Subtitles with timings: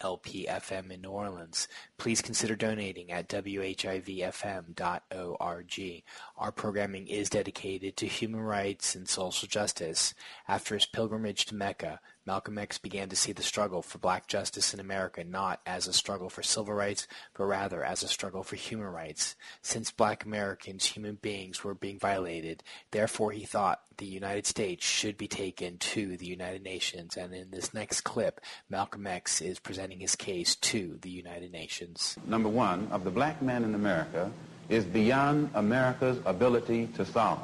[0.00, 1.68] WHIV-LP-FM in New Orleans.
[1.96, 4.74] Please consider donating at WHIVFM.org.
[6.36, 10.14] Our programming is dedicated to human rights and social justice.
[10.46, 14.74] After his pilgrimage to Mecca, Malcolm X began to see the struggle for black justice
[14.74, 18.54] in America not as a struggle for civil rights, but rather as a struggle for
[18.54, 19.34] human rights.
[19.62, 25.16] Since black Americans, human beings, were being violated, therefore he thought the United States should
[25.16, 30.00] be taken to the United Nations, and in this next clip, Malcolm X is presenting
[30.00, 32.18] his case to the United Nations.
[32.26, 34.30] Number one, of the black man in America
[34.68, 37.40] is beyond America's ability to solve.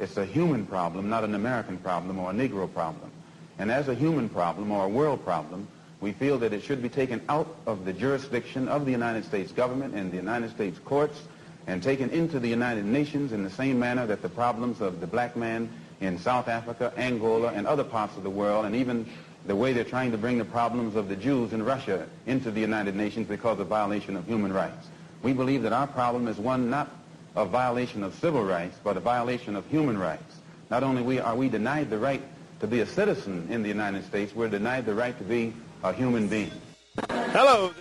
[0.00, 3.12] It's a human problem, not an American problem or a Negro problem.
[3.58, 5.66] And as a human problem or a world problem,
[6.00, 9.50] we feel that it should be taken out of the jurisdiction of the United States
[9.50, 11.20] government and the United States courts
[11.66, 15.06] and taken into the United Nations in the same manner that the problems of the
[15.06, 15.68] black man
[16.00, 19.04] in South Africa, Angola, and other parts of the world, and even
[19.46, 22.60] the way they're trying to bring the problems of the Jews in Russia into the
[22.60, 24.86] United Nations because of violation of human rights.
[25.22, 26.90] We believe that our problem is one not
[27.34, 30.36] of violation of civil rights, but a violation of human rights.
[30.70, 32.22] Not only are we denied the right
[32.60, 35.52] to be a citizen in the United States, we're denied the right to be
[35.84, 36.50] a human being.
[37.08, 37.72] Hello.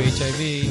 [0.00, 0.70] WHIV.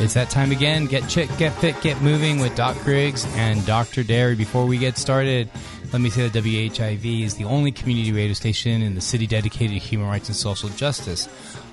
[0.00, 0.86] It's that time again.
[0.86, 4.04] Get chick, get fit, get moving with Doc Griggs and Dr.
[4.04, 4.36] Derry.
[4.36, 5.50] Before we get started,
[5.92, 9.80] let me say that WHIV is the only community radio station in the city dedicated
[9.80, 11.28] to human rights and social justice.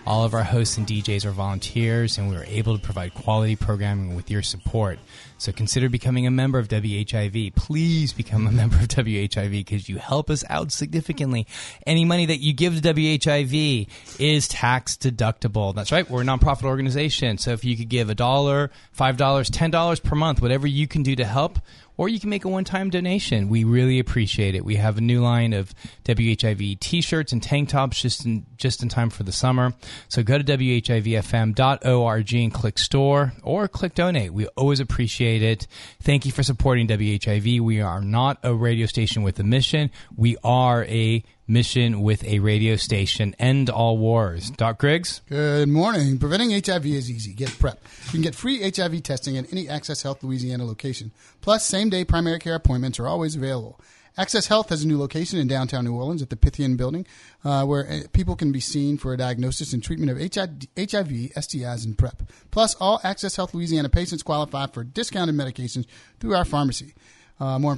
[0.08, 3.56] All of our hosts and DJs are volunteers, and we are able to provide quality
[3.56, 5.00] programming with your support.
[5.38, 7.56] So consider becoming a member of WHIV.
[7.56, 11.48] Please become a member of WHIV because you help us out significantly.
[11.86, 15.74] Any money that you give to WHIV is tax deductible.
[15.76, 16.10] That's right.
[16.10, 17.38] We're a nonprofit organization.
[17.38, 20.88] So if you could give a dollar, five dollars, ten dollars per month, whatever you
[20.88, 21.60] can do to help,
[21.98, 23.50] or you can make a one-time donation.
[23.50, 24.66] We really appreciate it.
[24.66, 25.74] We have a new line of
[26.04, 29.74] WHIV t-shirts and tank tops just in just in time for the summer.
[30.08, 34.34] So go to WHIVFM.org and click store or click donate.
[34.34, 35.68] We always appreciate it.
[36.02, 37.60] Thank you for supporting WHIV.
[37.62, 39.92] We are not a radio station with a mission.
[40.16, 43.36] We are a mission with a radio station.
[43.40, 44.50] End all wars.
[44.52, 45.22] Doc Griggs?
[45.30, 46.18] Good morning.
[46.18, 47.34] Preventing HIV is easy.
[47.34, 47.80] Get PrEP.
[48.06, 51.12] You can get free HIV testing at any Access Health Louisiana location.
[51.42, 53.80] Plus, same day primary care appointments are always available.
[54.18, 57.06] Access Health has a new location in downtown New Orleans at the Pythian Building,
[57.44, 61.34] uh, where uh, people can be seen for a diagnosis and treatment of HIV, HIV,
[61.36, 62.24] STIs, and PrEP.
[62.50, 65.86] Plus, all Access Health Louisiana patients qualify for discounted medications
[66.20, 66.94] through our pharmacy.
[67.38, 67.78] Uh, more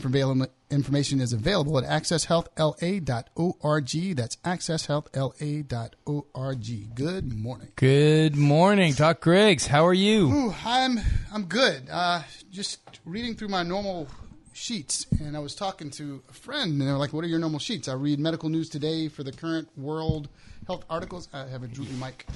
[0.70, 4.16] information is available at accesshealthla.org.
[4.16, 6.96] That's accesshealthla.org.
[6.96, 7.70] Good morning.
[7.76, 9.66] Good morning, Doc Griggs.
[9.66, 10.32] How are you?
[10.32, 11.00] Ooh, I'm
[11.34, 11.88] I'm good.
[11.90, 14.08] Uh, just reading through my normal
[14.54, 17.40] sheets, and I was talking to a friend, and they were like, "What are your
[17.40, 20.30] normal sheets?" I read medical news today for the current world
[20.68, 21.30] health articles.
[21.34, 22.28] I have a droopy mic.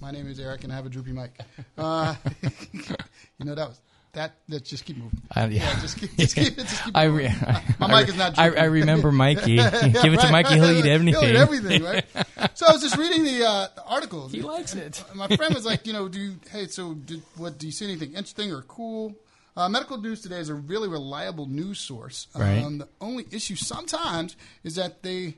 [0.00, 1.36] My name is Eric, and I have a droopy mic.
[1.76, 3.80] Uh, you know that was
[4.12, 4.34] that.
[4.48, 5.20] Let's just keep moving.
[5.34, 5.80] Uh, yeah.
[5.80, 7.26] just keep, just keep, just keep I, moving.
[7.26, 8.50] re- My I, mic is not I.
[8.50, 9.56] I remember Mikey.
[9.56, 11.20] Give it to Mikey; he'll eat everything.
[11.20, 12.04] He'll eat everything, right?
[12.54, 14.32] so I was just reading the, uh, the articles.
[14.32, 15.02] He likes it.
[15.14, 17.58] My friend was like, you know, do you, hey, so did, what?
[17.58, 19.14] Do you see anything interesting or cool?
[19.56, 22.28] Uh, medical news today is a really reliable news source.
[22.34, 22.62] Right.
[22.62, 25.36] Um, the only issue sometimes is that they,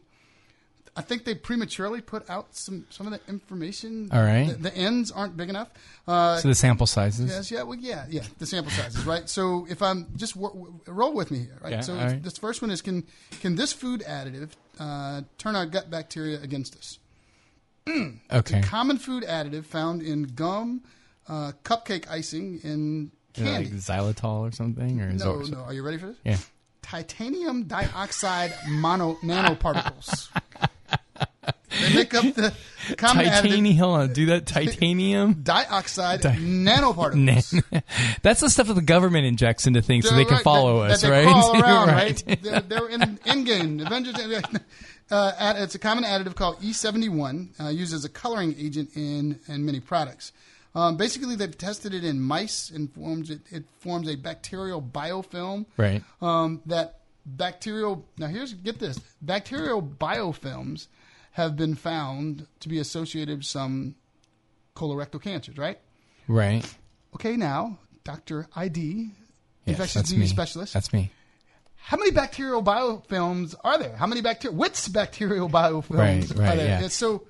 [0.94, 4.10] I think they prematurely put out some some of the information.
[4.12, 4.48] All right.
[4.48, 5.70] The, the ends aren't big enough.
[6.06, 7.30] Uh, So the sample sizes.
[7.30, 8.22] Yes, yeah, well, yeah, yeah.
[8.38, 9.26] The sample sizes, right?
[9.28, 10.54] So if I'm just wor-
[10.86, 11.72] roll with me here, right?
[11.72, 12.22] Yeah, so right.
[12.22, 13.04] this first one is can
[13.40, 16.98] can this food additive uh, turn our gut bacteria against us?
[18.32, 18.60] Okay.
[18.62, 20.82] Common food additive found in gum,
[21.28, 23.70] uh, cupcake icing, know, candy.
[23.70, 25.58] like xylitol or something, or no, no.
[25.60, 26.16] Are you ready for this?
[26.24, 26.38] Yeah.
[26.82, 30.28] Titanium dioxide mono nanoparticles.
[31.80, 32.52] they make up the
[32.96, 33.76] common Titanium.
[33.76, 34.12] Hold on.
[34.12, 34.46] Do that.
[34.46, 35.34] Titanium.
[35.42, 37.62] dioxide Di- nanoparticles.
[38.22, 40.82] That's the stuff that the government injects into things so They're they can right, follow
[40.82, 41.62] that, us, that they right?
[41.62, 42.24] Around, right?
[42.42, 44.14] They're, they're in Endgame, Avengers.
[45.10, 49.64] Uh, it's a common additive called E71, uh, used as a coloring agent in in
[49.64, 50.32] many products.
[50.74, 55.66] Um, basically, they've tested it in mice and forms it, it forms a bacterial biofilm
[55.76, 56.02] Right.
[56.22, 58.06] um, that bacterial.
[58.16, 60.86] Now, here's get this: bacterial biofilms
[61.32, 63.94] have been found to be associated with some
[64.76, 65.56] colorectal cancers.
[65.58, 65.78] Right?
[66.28, 66.64] Right.
[67.14, 69.10] Okay, now, Doctor ID,
[69.64, 70.26] Yes, infectious disease me.
[70.26, 70.74] specialist.
[70.74, 71.10] That's me.
[71.76, 73.94] How many bacterial biofilms are there?
[73.96, 74.56] How many bacteria?
[74.56, 76.66] Which bacterial biofilms Right, are right, there?
[76.80, 76.84] yeah.
[76.84, 77.26] It's so.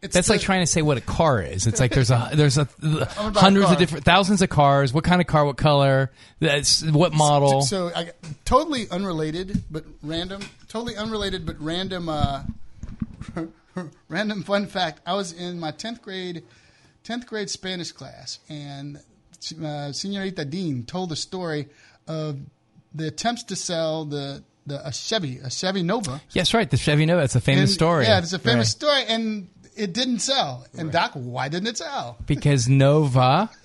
[0.00, 1.66] It's That's the- like trying to say what a car is.
[1.66, 4.92] It's like there's a there's a about a hundreds of different thousands of cars.
[4.92, 5.44] What kind of car?
[5.44, 6.12] What color?
[6.38, 7.62] That's what model?
[7.62, 8.12] So I,
[8.44, 10.42] totally unrelated, but random.
[10.68, 12.08] Totally unrelated, but random.
[12.08, 12.42] Uh,
[14.08, 15.00] random fun fact.
[15.06, 16.44] I was in my tenth grade,
[17.04, 18.98] tenth grade Spanish class, and
[19.62, 21.68] uh, Senorita Dean told the story
[22.06, 22.38] of
[22.94, 26.20] the attempts to sell the the a Chevy, a Chevy Nova.
[26.32, 26.68] Yes, right.
[26.68, 27.22] The Chevy Nova.
[27.22, 28.04] That's a famous And- story.
[28.04, 29.04] Yeah, it's a famous Right.
[29.04, 30.66] story, and it didn't sell.
[30.76, 32.18] And Doc, why didn't it sell?
[32.26, 33.50] because Nova.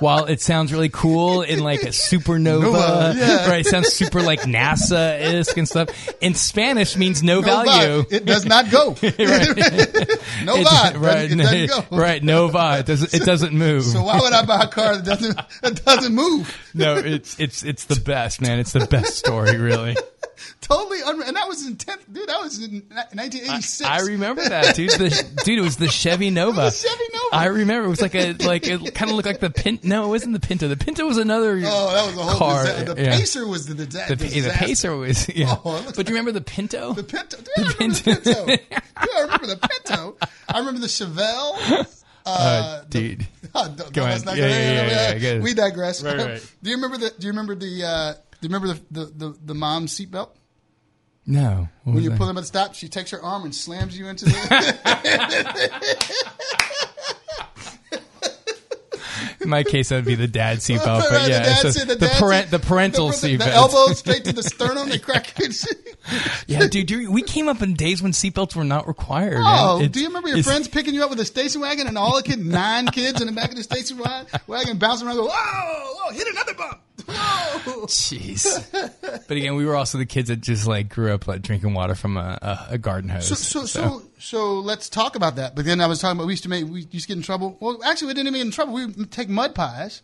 [0.00, 3.48] While it sounds really cool in like a supernova, Nova, yeah.
[3.48, 3.60] right?
[3.60, 5.88] It sounds super like NASA isk and stuff.
[6.20, 8.02] In Spanish means no, No value.
[8.04, 8.12] vibe.
[8.12, 8.90] It does not go.
[9.02, 11.00] no It- vibe.
[11.00, 11.84] right, It doesn't go.
[11.96, 12.78] right, Nova.
[12.80, 13.14] It doesn't.
[13.14, 13.84] It doesn't move.
[13.84, 16.56] So why would I buy a car that doesn't that doesn't move?
[16.74, 18.58] no, it's it's it's the best, man.
[18.58, 19.96] It's the best story, really.
[20.60, 21.26] Totally unreal.
[21.28, 22.28] And that was in tenth, dude.
[22.28, 23.82] That was in 1986.
[23.82, 24.90] I remember that, dude.
[24.90, 26.62] The, dude, it was the Chevy Nova.
[26.62, 27.34] The Chevy Nova.
[27.36, 29.86] I remember it was like a like it kind of looked like the Pinto.
[29.86, 30.68] No, it wasn't the Pinto.
[30.68, 31.60] The Pinto was another.
[31.64, 32.64] Oh, that was a whole car.
[32.64, 33.10] disa- The yeah.
[33.16, 34.50] Pacer was the, disa- The, the.
[34.54, 35.56] Pacer was yeah.
[35.64, 36.92] Oh, it looks but do you remember the Pinto?
[36.94, 37.36] The Pinto.
[37.38, 38.46] Dude, I remember the Pinto.
[38.46, 38.60] Dude,
[38.96, 40.16] I remember the Pinto.
[40.48, 41.86] I remember the Chevelle.
[42.26, 43.26] Uh, Uh, the- dude.
[43.54, 44.38] Oh, don't- Go don't- on.
[44.38, 45.40] Yeah, yeah, yeah, yeah, yeah.
[45.40, 46.02] We digress.
[46.02, 46.52] Right, right.
[46.62, 47.10] Do you remember the?
[47.10, 47.84] Do you remember the?
[47.84, 50.30] Uh, do you remember the the, the, the mom's seatbelt?
[51.26, 51.68] No.
[51.84, 52.18] What When you that?
[52.18, 55.84] pull them at the stop, she takes her arm and slams you into the.
[59.40, 60.84] In my case, that would be the dad seatbelt.
[60.84, 63.38] But Right, yeah, the, so the, the, parent, the parental seatbelt.
[63.38, 64.88] The elbow straight to the sternum.
[64.88, 65.64] They crack it.
[66.46, 69.40] Yeah, dude, we came up in days when seatbelts were not required.
[69.42, 72.16] Oh, do you remember your friends picking you up with a station wagon and all
[72.16, 73.98] the kids, nine kids in the back of the station
[74.46, 77.86] wagon, bouncing around, go, whoa, whoa, hit another bump, whoa.
[77.86, 78.70] Jeez.
[79.28, 81.94] but again, we were also the kids that just like grew up like drinking water
[81.94, 83.26] from a, a, a garden hose.
[83.28, 85.54] So, so, so, so let's talk about that.
[85.54, 87.22] But then I was talking about we used to make, we used to get in
[87.22, 87.56] trouble.
[87.60, 88.74] Well, actually, we didn't even get in trouble.
[88.74, 90.02] We would take mud pies.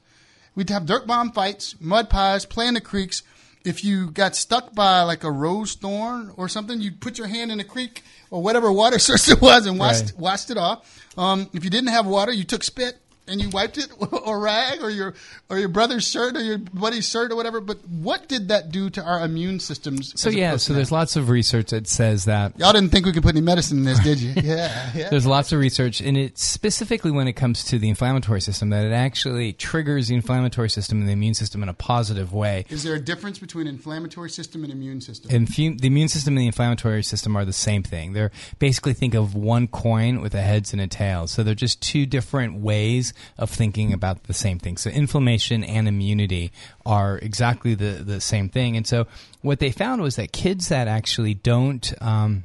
[0.54, 3.22] We'd have dirt bomb fights, mud pies, play in the creeks.
[3.64, 7.52] If you got stuck by like a rose thorn or something, you'd put your hand
[7.52, 10.18] in the creek or whatever water source it was and washed, Right.
[10.18, 11.06] washed it off.
[11.18, 14.82] Um, if you didn't have water, you took spit and you wiped it or rag
[14.82, 15.14] or your
[15.48, 17.60] or your brother's shirt or your buddy's shirt or whatever.
[17.60, 20.18] But what did that do to our immune systems?
[20.20, 23.22] So yeah, so there's lots of research that says that y'all didn't think we could
[23.22, 24.34] put any medicine in this, did you?
[24.50, 25.08] Yeah, yeah.
[25.10, 28.84] there's lots of research, and it specifically when it comes to the inflammatory system, that
[28.84, 32.64] it actually triggers the inflammatory system and the immune system in a positive way.
[32.68, 35.30] Is there a difference between inflammatory system and immune system?
[35.30, 38.12] Infu- the immune system and the inflammatory system are the same thing.
[38.12, 41.30] They're basically think of one coin with a heads and a tails.
[41.30, 44.76] So they're just two different ways of thinking about the same thing.
[44.76, 46.52] So inflammation and immunity
[46.86, 48.76] are exactly the, the same thing.
[48.76, 49.06] And so
[49.42, 52.44] what they found was that kids that actually don't um,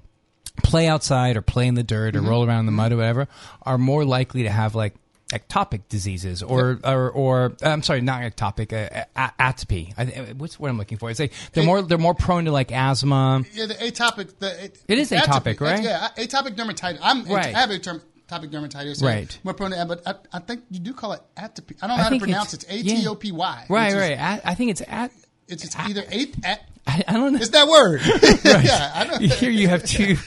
[0.64, 3.28] play outside or play in the dirt or roll around in the mud or whatever
[3.64, 4.94] are more likely to have like
[5.34, 9.92] ectopic diseases or or, or I'm sorry, not ectopic, uh, a- atopy.
[9.98, 11.10] I, what's what I'm looking for?
[11.10, 13.44] It's like they're more they're more prone to like asthma.
[13.54, 14.38] yeah, the atopic.
[14.38, 15.84] The, It is atopic, right?
[15.84, 17.00] Yeah, atopic dermatitis.
[17.02, 17.54] I'm Right.
[17.56, 19.04] I have atopic atopic dermatitis.
[19.04, 19.38] Right.
[19.44, 21.76] More prone to, but I, I think you do call it atopy.
[21.82, 22.64] I don't know how to pronounce it.
[22.64, 23.66] it's- A T O P Y.
[23.70, 24.20] Right, which is- right.
[24.20, 25.12] I, I think it's at.
[25.48, 26.68] It's, it's either a, at.
[26.88, 27.40] I, I don't know.
[27.40, 28.02] It's that word.
[28.66, 29.22] yeah, I don't.
[29.22, 30.18] Here you have two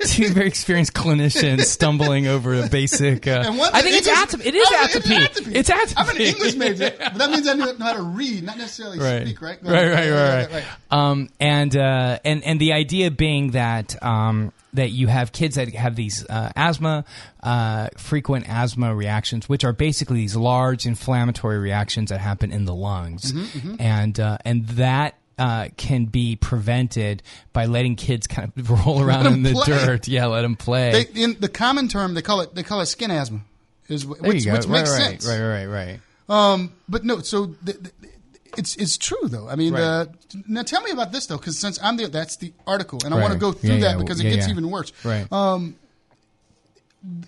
[0.00, 3.26] two very experienced clinicians stumbling over a basic.
[3.26, 4.44] Uh, I think it's atopy.
[4.46, 5.54] It is I was- atopy.
[5.56, 5.94] It's atopy.
[5.96, 9.26] I'm an English major, but that means I know how to read, not necessarily right.
[9.26, 9.40] speak.
[9.40, 9.62] Right.
[9.62, 10.10] Go Right, ahead.
[10.12, 10.64] right, right, right.
[10.90, 15.74] Um, and uh, and and the idea being that um, that you have kids that
[15.74, 17.04] have these uh, asthma,
[17.42, 22.74] uh, frequent asthma reactions, which are basically these large inflammatory reactions that happen in the
[22.74, 25.16] lungs, Mm-hmm, and uh, and that.
[25.38, 29.66] Uh, can be prevented by letting kids kind of roll around in the play.
[29.66, 30.08] dirt.
[30.08, 31.04] Yeah, let them play.
[31.12, 33.40] They, in the common term, they call it they call it skin asthma.
[33.88, 35.26] Is which, which right, makes right, sense.
[35.28, 36.00] right, right, right.
[36.30, 38.14] Um, but no, so th- th-
[38.58, 39.48] it's it's true though.
[39.48, 39.82] I mean, Right.
[39.82, 40.06] uh,
[40.46, 43.20] now tell me about this though, because since I'm the that's the article, and I
[43.20, 44.92] want to go through Yeah, that yeah, because yeah, it gets even worse.
[45.04, 45.26] Right.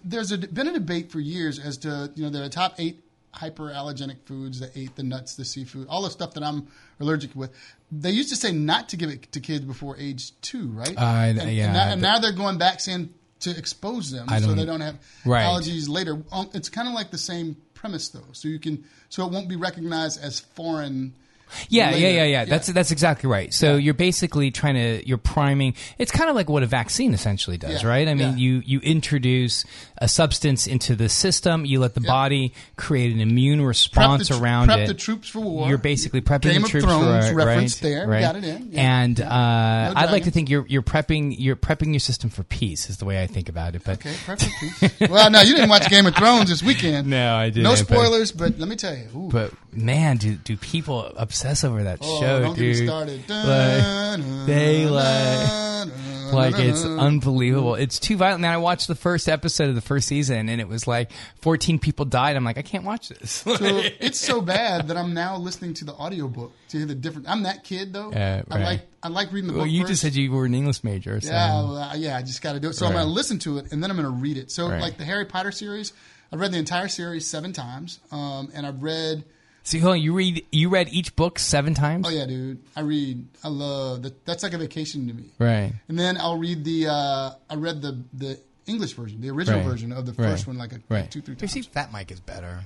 [0.04, 3.00] There's a, been a debate for years as to you know there are top eight
[3.34, 6.66] hyperallergenic foods, the eight, the nuts, the seafood, all the stuff that I'm
[6.98, 7.50] allergic with.
[7.92, 10.96] They used to say not to give it to kids before age two, right?
[10.96, 14.26] Uh, and, yeah, and now, and the- now they're going back saying to expose them
[14.40, 15.44] so they don't have Right.
[15.44, 16.20] allergies later.
[16.32, 19.48] Um, It's kind of like the same premise though, so you can so it won't
[19.48, 21.14] be recognized as foreign.
[21.68, 21.98] Yeah, later.
[21.98, 22.44] yeah, yeah, yeah.
[22.44, 23.52] That's that's exactly right.
[23.52, 25.74] So you're basically trying to you're priming.
[25.98, 28.08] It's kind of like what a vaccine essentially does, Yeah, right?
[28.08, 28.36] I mean, yeah.
[28.36, 29.64] you you introduce
[29.98, 31.64] a substance into the system.
[31.64, 34.86] You let the body create an immune Prep response the, tr- around prep it.
[34.88, 35.68] the troops for war.
[35.68, 38.06] You're basically prepping Game the of troops Thrones for reference right, there.
[38.06, 38.20] Right?
[38.20, 38.72] got it in.
[38.72, 39.02] Yeah.
[39.02, 42.90] And uh, I'd like to think you're you're prepping you're prepping your system for peace
[42.90, 43.82] is the way I think about it.
[43.84, 44.52] But Okay, perfect.
[44.98, 45.08] Peace.
[45.10, 47.06] well, no, you didn't watch Game of Thrones this weekend.
[47.18, 49.06] No, I didn't, No spoilers, but, let me tell you.
[49.16, 49.28] Ooh.
[49.30, 51.12] but man, do do people
[51.44, 52.74] obsess over that Oh, show, don't dude?
[52.74, 53.28] get me started.
[53.28, 55.68] Like, they like
[56.32, 57.74] like it's unbelievable.
[57.76, 58.44] It's too violent.
[58.44, 61.78] And I watched the first episode of the first season, and it was like 14
[61.78, 62.36] people died.
[62.36, 63.44] I'm like, I can't watch this.
[63.58, 67.28] So it's so bad that I'm now listening to the audiobook to hear the different.
[67.30, 68.10] I'm that kid though.
[68.12, 69.72] Yeah, I like I like reading the well, book.
[69.72, 69.90] you first.
[69.92, 72.16] just said you were an English major, so Yeah, well, yeah.
[72.16, 72.74] I just got to do it.
[72.74, 74.50] So I'm going to listen to it and then I'm going to read it.
[74.50, 74.82] So Right.
[74.82, 75.92] like the Harry Potter series,
[76.32, 79.24] I've read the entire series seven times, um, and I've read.
[79.62, 82.60] So hold on, you read you read each book seven times, Oh yeah, dude.
[82.76, 83.26] I read.
[83.44, 84.24] I love that.
[84.24, 85.30] That's like a vacation to me.
[85.38, 85.72] right?
[85.88, 86.86] And then I'll read the.
[86.88, 89.68] Uh, I read the the English version, the original Right.
[89.68, 90.30] version of the Right.
[90.30, 91.10] first one, like a Right.
[91.10, 91.52] two three You times.
[91.52, 92.64] see, that mic is better.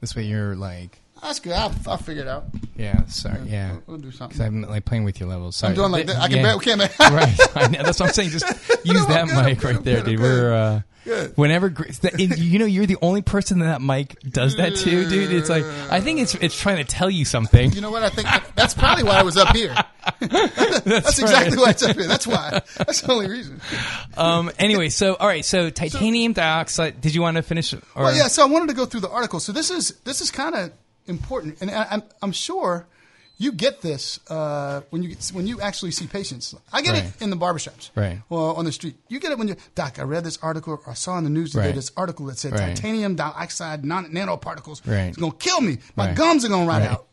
[0.00, 1.52] This way, you're like, That's good.
[1.52, 2.46] I'll, I'll figure it out.
[2.76, 3.70] yeah, sorry, yeah.
[3.72, 4.36] We'll, we'll do something.
[4.36, 5.54] Because I'm like playing with your levels.
[5.56, 5.70] Sorry.
[5.70, 6.16] I'm doing like that.
[6.16, 6.42] I can yeah.
[6.42, 6.78] barely can't.
[6.78, 7.38] make- right.
[7.56, 7.82] I know.
[7.84, 8.30] That's what I'm saying.
[8.30, 8.46] Just
[8.84, 10.20] use that good, mic good, right I'm there, good, dude.
[10.20, 11.32] We're uh, Good.
[11.36, 14.76] whenever Gr- that- and you know you're the only person that that mic does that
[14.76, 15.32] too, dude.
[15.32, 17.72] It's like I think it's it's trying to tell you something.
[17.72, 18.02] You know what?
[18.02, 19.74] I think that's probably why I was up here.
[20.20, 22.06] that's exactly why it's up here.
[22.06, 22.60] That's why.
[22.76, 23.60] That's the only reason.
[24.16, 24.50] Um.
[24.58, 25.44] Anyway, so all right.
[25.44, 27.00] So titanium dioxide.
[27.00, 27.72] Did you want to finish?
[27.74, 28.28] Or, Well, yeah.
[28.28, 29.40] So I wanted to go through the article.
[29.40, 30.72] So this is this is kind of
[31.06, 32.86] important, and I, I'm I'm sure
[33.42, 36.54] you get this uh, when you when you actually see patients.
[36.72, 37.04] I get Right.
[37.04, 38.20] it in the barbershops, Right.
[38.28, 39.98] Well, on the street, you get it when you doc.
[39.98, 41.74] I read this article, or I saw in the news today Right.
[41.74, 42.74] this article that said Right.
[42.76, 45.10] titanium dioxide non- nanoparticles Right.
[45.10, 45.78] is going to kill me.
[45.96, 47.06] My gums are going to rot out.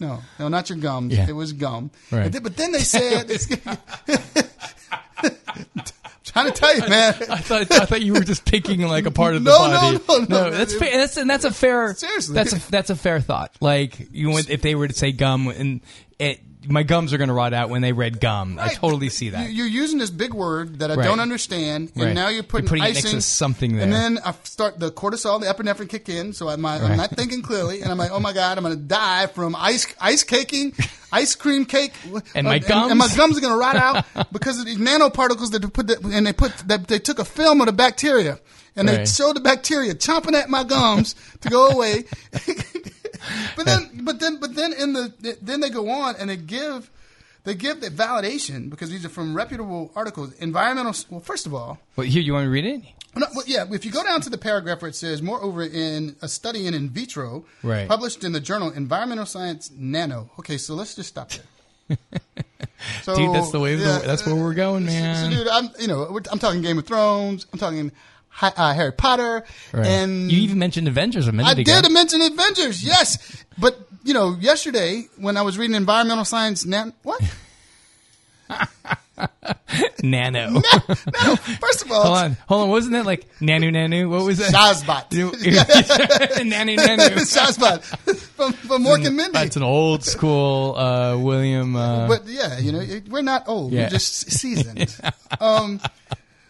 [0.00, 1.14] No, no, not your gums.
[1.14, 1.28] Yeah.
[1.28, 1.90] It was gum.
[2.10, 2.32] Right.
[2.42, 3.28] But then they said,
[6.24, 7.14] trying to tell you, man.
[7.30, 9.98] I thought I thought you were just picking like a part of the No, no,
[9.98, 10.28] body.
[10.30, 10.96] no, no, that's fair.
[10.98, 11.94] That's and that's a fair.
[11.94, 12.34] Seriously.
[12.34, 13.54] that's a that's a fair thought.
[13.60, 15.80] Like you, would if they were to say gum and
[16.18, 18.58] it, my gums are going to rot out when they read gum.
[18.60, 19.48] I totally see that.
[19.50, 21.04] you- You're using this big word that I Right.
[21.04, 22.14] don't understand, and Right.
[22.14, 25.46] now you're You're putting, putting it icing, something And then I start the cortisol, the
[25.46, 28.58] epinephrine kick in, so I'm, I'm not thinking clearly, and I'm like, oh my god,
[28.58, 30.72] I'm going to die from ice ice caking,
[31.12, 31.92] ice cream cake,
[32.34, 33.16] And my Uh, and, my gums?
[33.16, 36.26] gums are going to rot out because of these nanoparticles that they put, the, and
[36.26, 38.38] they put that they took a film of the bacteria.
[38.76, 42.06] And they showed the bacteria chomping at my gums to go away.
[43.56, 46.90] but then, but then, but then in the then they go on and they give
[47.44, 50.32] they give the validation because these are from reputable articles.
[50.34, 50.94] Environmental.
[51.10, 52.82] Well, first of all, well, here you want to read it?
[53.16, 53.64] no, well, yeah.
[53.70, 56.74] If you go down to the paragraph where it says, moreover, in a study in
[56.74, 57.86] in vitro, Right.
[57.86, 60.30] published in the journal Environmental Science Nano.
[60.40, 61.98] Okay, so let's just stop there.
[63.02, 63.76] So, Dude, that's the way.
[63.76, 65.30] yeah, that's where we're going, so, man.
[65.30, 67.46] dude, I'm you know I'm talking Game of Thrones.
[67.52, 67.92] I'm talking
[68.42, 69.86] uh, Harry Potter, Right.
[69.86, 71.80] and you even mentioned Avengers a minute I ago.
[71.82, 73.44] did mention Avengers, yes.
[73.58, 77.20] But you know, yesterday when I was reading environmental science, nan- what?
[80.02, 80.50] Nano.
[80.52, 82.68] no, first of all, hold on, hold on.
[82.68, 84.08] Wasn't that like Nanu Nanu?
[84.10, 84.52] What was that?
[84.52, 85.08] Shazbot.
[85.10, 87.08] Nanu Nanu.
[87.16, 87.82] Shazbot
[88.36, 89.32] from, from Mork and Mindy.
[89.32, 91.74] That's an old school uh, William.
[91.76, 93.72] Uh, But yeah, you know, we're not old.
[93.72, 93.84] Yeah.
[93.84, 94.94] We're just seasoned.
[95.40, 95.80] um,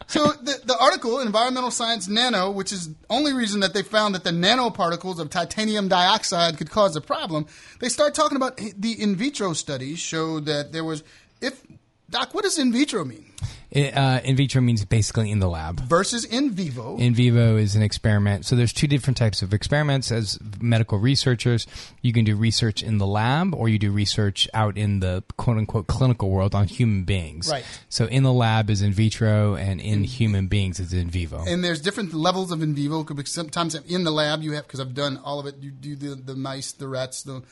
[0.07, 4.25] so the, the article, Environmental Science Nano, which is only reason that they found that
[4.25, 7.47] the nanoparticles of titanium dioxide could cause a problem,
[7.81, 11.03] they start talking about the in vitro studies showed that there was,
[11.41, 11.63] if,
[12.11, 13.33] Doc, what does in vitro mean?
[13.75, 15.81] Uh, in vitro means basically in the lab.
[15.81, 16.97] Versus in vivo.
[16.97, 18.47] In vivo is an experiment.
[18.47, 20.13] So there's two different types of experiments.
[20.13, 21.67] As medical researchers,
[22.01, 25.59] you can do research in the lab, or you do research out in the quote
[25.59, 27.51] unquote clinical world on human beings.
[27.51, 27.65] Right.
[27.89, 31.45] So in the lab is in vitro, and in human beings is in vivo.
[31.47, 33.03] and there's different levels of in vivo.
[33.03, 35.57] because sometimes in the lab you have because I've done all of it.
[35.61, 37.43] You do the the mice, the rats, the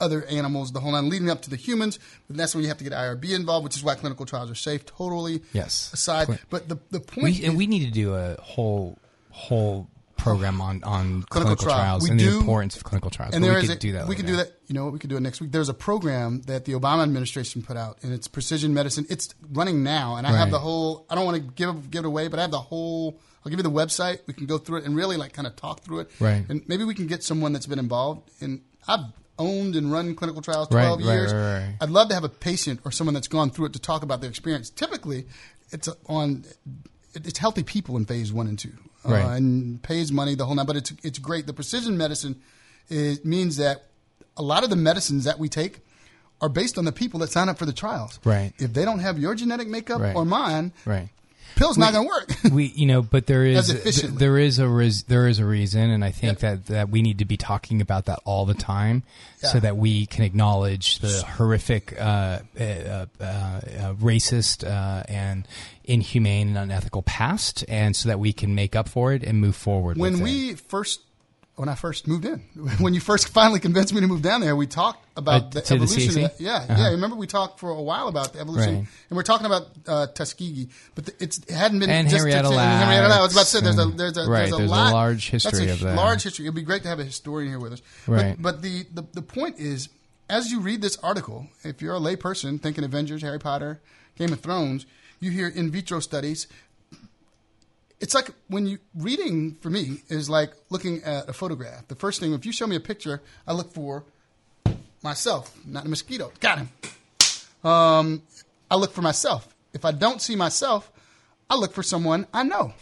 [0.00, 1.98] other animals, the whole nine, leading up to the humans.
[2.28, 4.54] But that's when you have to get IRB involved, which is why clinical trials are
[4.54, 4.84] safe.
[4.86, 5.42] Totally.
[5.52, 5.90] Yes.
[5.92, 8.98] Aside, Cl- but the the point we, is, and we need to do a whole
[9.30, 11.76] whole program on on clinical, trial.
[11.76, 13.34] trials We and do- the importance of clinical trials.
[13.34, 14.06] and But there we is could a, do that.
[14.06, 14.52] we could do that.
[14.66, 14.92] You know what?
[14.92, 15.50] We could do it next week.
[15.50, 19.06] There's a program that the Obama administration put out, and it's precision medicine.
[19.08, 21.06] It's running now, and I have the whole.
[21.08, 23.18] I don't want to give give it away, but I have the whole.
[23.42, 24.18] I'll give you the website.
[24.26, 26.10] We can go through it and really like kind of talk through it.
[26.20, 26.44] Right.
[26.50, 28.30] And maybe we can get someone that's been involved.
[28.42, 29.00] And I've
[29.40, 31.32] owned and run clinical trials 12 right, years.
[31.32, 31.74] right, right.
[31.80, 34.20] I'd love to have a patient or someone that's gone through it to talk about
[34.20, 34.70] their experience.
[34.70, 35.26] Typically,
[35.72, 36.44] it's on
[37.14, 38.72] it's healthy people in phase one and two,
[39.04, 40.66] uh, and pays money the whole night.
[40.66, 41.46] But it's it's great.
[41.46, 42.40] The precision medicine
[42.88, 43.86] is, means that
[44.36, 45.80] a lot of the medicines that we take
[46.40, 48.18] are based on the people that sign up for the trials.
[48.24, 48.52] Right.
[48.58, 51.08] If they don't have your genetic makeup or mine, Right.
[51.56, 52.30] Pill's not going to work.
[52.52, 54.18] we you know but there is efficiently.
[54.18, 57.18] there is a res, there is a reason and i think that that we need
[57.18, 59.02] to be talking about that all the time
[59.36, 65.48] so that we can acknowledge the horrific uh, uh, uh, uh, racist uh, and
[65.84, 69.56] inhumane and unethical past and so that we can make up for it and move
[69.56, 70.24] forward when with it.
[70.24, 71.00] we first
[71.60, 72.38] when I first moved in,
[72.78, 75.60] when you first finally convinced me to move down there, we talked about Uh, the
[75.60, 76.22] the evolution.
[76.22, 76.74] That- yeah, Uh-huh.
[76.78, 76.88] yeah.
[76.90, 78.86] Remember we talked for a while about the evolution, Right.
[79.10, 82.48] and we're talking about uh, Tuskegee, but the, it's it hadn't been And just Henrietta
[82.48, 83.18] and Henrietta Lacks.
[83.18, 84.92] I was about to say there's a there's a right, there's a there's a lot,
[84.94, 85.96] large that's history a of that.
[85.96, 86.46] Large history.
[86.46, 87.82] It'd be great to have a historian here with us.
[88.06, 88.36] Right.
[88.40, 89.88] But, but the, the the point is,
[90.30, 93.80] as you read this article, if you're a layperson thinking Avengers, Harry Potter,
[94.16, 94.86] Game of Thrones,
[95.20, 96.46] you hear in vitro studies
[98.00, 101.86] it's like when you reading for me is like looking at a photograph.
[101.88, 104.04] The first thing, if you show me a picture, I look for
[105.02, 106.32] myself, not a mosquito.
[106.40, 106.68] Got him.
[107.62, 108.22] Um,
[108.70, 109.54] I look for myself.
[109.74, 110.90] If I don't see myself,
[111.48, 112.72] I look for someone I know.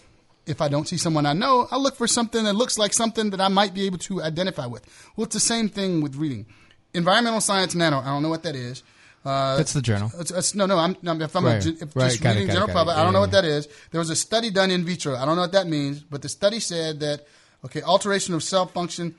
[0.47, 3.31] If I don't see someone I know, I look for something that looks like something
[3.31, 4.87] that I might be able to identify with.
[5.15, 6.47] Well, it's the same thing with reading.
[6.95, 7.99] Environmental science nano.
[7.99, 8.83] I don't know what that is.
[9.25, 10.79] Uh, that's the journal it's, it's, no, no.
[10.79, 11.65] I'm, no, if I'm Right.
[11.65, 12.11] a, if Right.
[12.11, 12.73] just Got reading it, general it.
[12.73, 13.69] public, I don't know yeah, what that is.
[13.91, 15.17] There was a study done in vitro.
[15.17, 17.27] I don't know what that means, but the study said that
[17.65, 19.17] okay, alteration of cell function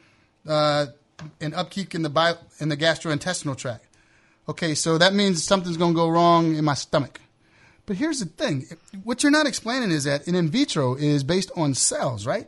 [0.48, 0.88] uh,
[1.42, 3.86] and upkeep in the bio, in the gastrointestinal tract.
[4.48, 7.20] Okay, so that means something's going to go wrong in my stomach.
[7.86, 8.66] But here's the thing:
[9.04, 12.48] what you're not explaining is that an in vitro is based on cells, right?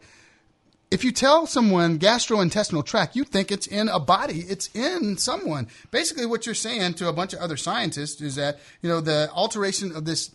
[0.92, 5.68] If you tell someone gastrointestinal tract, you think it's in a body, it's in someone.
[5.90, 9.30] Basically, what you're saying to a bunch of other scientists is that you know the
[9.34, 10.32] alteration of this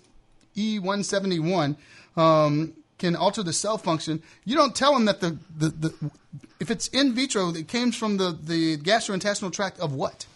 [0.57, 1.77] E171
[2.17, 4.23] um, can alter the cell function.
[4.45, 6.11] You don't tell them that the, the, the
[6.59, 10.27] if it's in vitro, it came from the, the gastrointestinal tract of what?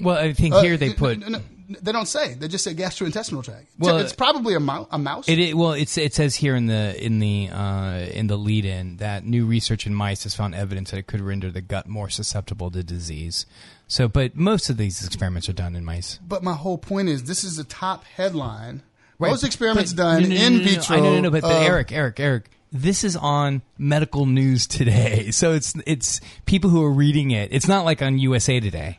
[0.00, 2.34] well i think Uh, here they n- put n- n- they don't say.
[2.34, 3.66] They just say gastrointestinal tract.
[3.78, 5.28] Well, it's probably a, mou- a mouse.
[5.28, 8.64] It, it well, it's it says here in the in the uh, in the lead
[8.64, 11.86] in that new research in mice has found evidence that it could render the gut
[11.86, 13.44] more susceptible to disease.
[13.86, 16.18] So, but most of these experiments are done in mice.
[16.26, 18.82] But my whole point is, this is the top headline.
[19.18, 20.96] Right, Most experiments but- done no, no, no, in no, no, vitro.
[20.96, 22.50] I know, no, no, but, but Eric, Eric, Eric.
[22.70, 27.50] This is on medical news today, so it's it's people who are reading it.
[27.52, 28.98] It's not like on USA Today.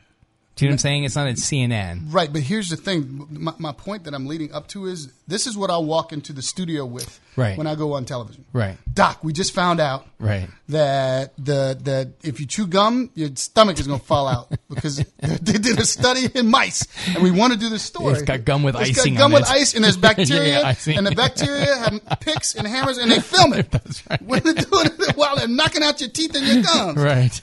[0.59, 1.03] Do you know what I'm saying?
[1.05, 2.13] It's not at CNN.
[2.13, 3.27] Right, but here's the thing.
[3.31, 6.33] My, my point that I'm leading up to is this is what I walk into
[6.33, 7.57] the studio with Right.
[7.57, 8.43] when I go on television.
[8.51, 8.77] Right.
[8.93, 10.49] Doc, we just found out Right.
[10.67, 14.97] that the that if you chew gum, your stomach is going to fall out because
[15.21, 18.15] they did a study in mice, and we want to do this story.
[18.15, 19.49] It's got gum with It's icing got gum with it.
[19.51, 20.97] ice, and there's bacteria, yeah, icing.
[20.97, 23.71] and the bacteria have picks and hammers, and they film it.
[23.71, 24.21] That's right.
[24.21, 26.97] When they're doing it while they're knocking out your teeth and your gums.
[26.97, 27.41] Right.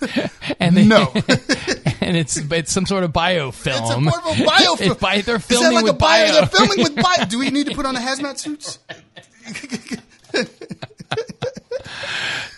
[0.61, 1.11] And they, No.
[2.02, 3.80] and it's it's some sort of biofilm.
[3.80, 4.80] It's a portable biofilm.
[4.92, 6.26] It's bi- they're Is that filming like with a bio.
[6.26, 6.32] bio.
[6.34, 7.24] They're filming with bio.
[7.26, 8.78] Do we need to put on the hazmat suits?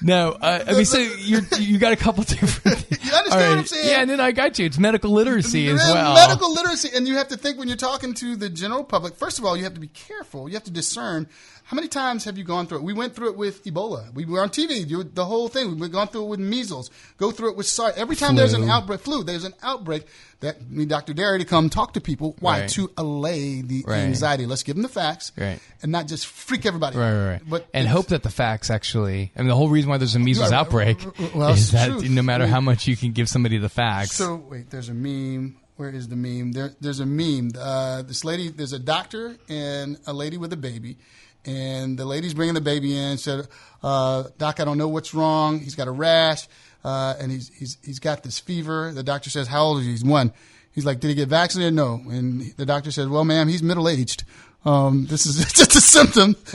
[0.01, 2.85] No, uh, I mean, so you're you got a couple different.
[3.09, 3.89] You understand All what I'm saying?
[3.89, 4.67] Yeah, and then I got you.
[4.67, 6.15] It's medical literacy as well.
[6.15, 9.15] Medical literacy, and you have to think when you're talking to the general public.
[9.17, 10.47] First of all, you have to be careful.
[10.47, 11.27] You have to discern.
[11.69, 12.85] How many times have you gone through it?
[12.85, 14.11] We went through it with Ebola.
[14.15, 14.89] We were on TV.
[14.89, 15.79] You, the whole thing.
[15.79, 16.91] We've gone through it with measles.
[17.19, 17.93] Go through it with SARS.
[17.99, 19.23] Every time there's an outbreak, flu.
[19.23, 20.07] There's an outbreak.
[20.41, 21.13] That we need Dr.
[21.13, 22.37] Derry to come talk to people.
[22.41, 22.61] Why?
[22.61, 22.71] Right.
[22.71, 23.99] To allay the Right.
[23.99, 24.47] anxiety.
[24.47, 25.59] Let's give them the facts, Right.
[25.83, 26.97] and not just freak everybody.
[26.97, 27.43] Right, right, right.
[27.47, 29.31] But and hope that the facts actually.
[29.37, 31.05] I mean, the whole reason why there's a measles outbreak
[31.35, 32.09] well, is that true.
[32.09, 32.51] no matter Wait.
[32.51, 34.13] how much you can give somebody the facts.
[34.13, 35.57] So wait, there's a meme.
[35.77, 36.53] Where is the meme?
[36.53, 37.51] There, there's a meme.
[37.59, 40.97] Uh, this lady, there's a doctor and a lady with a baby,
[41.45, 43.19] and the lady's bringing the baby in.
[43.19, 43.49] Said,
[43.83, 45.61] uh, "Doc, I don't know what's wrong.
[45.61, 46.49] He's got a rash,
[46.85, 49.93] uh, and he's he's he's got this fever." The doctor says, "How old is he?"
[49.93, 50.33] He's one.
[50.73, 52.01] He's like, "Did he get vaccinated?" No.
[52.09, 54.25] And the doctor says, "Well, ma'am, he's middle aged.
[54.65, 56.37] Um, this is just a symptom.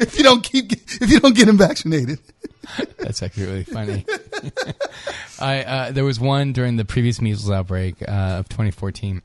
[0.00, 2.18] if you don't keep if you don't get him vaccinated."
[2.98, 4.04] That's actually really funny.
[5.38, 9.22] I uh, there was one during the previous measles outbreak uh, of 2014,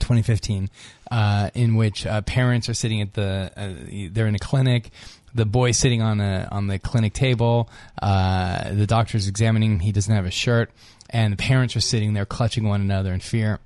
[0.00, 0.70] 2015,
[1.10, 4.90] uh, in which uh, parents are sitting at the uh, they're in a clinic.
[5.34, 7.68] The boy sitting on a on the clinic table.
[8.00, 9.80] Uh, the doctor's examining him.
[9.80, 10.70] He doesn't have a shirt,
[11.10, 13.58] and the parents are sitting there clutching one another in fear.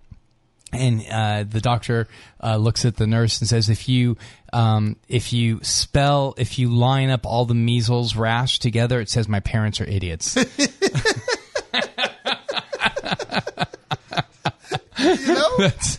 [0.70, 2.08] And uh, the doctor
[2.42, 4.18] uh, looks at the nurse and says, "If you
[4.52, 9.28] um, if you spell if you line up all the measles rash together, it says
[9.28, 10.36] my parents are idiots."
[14.98, 15.98] You know, That's,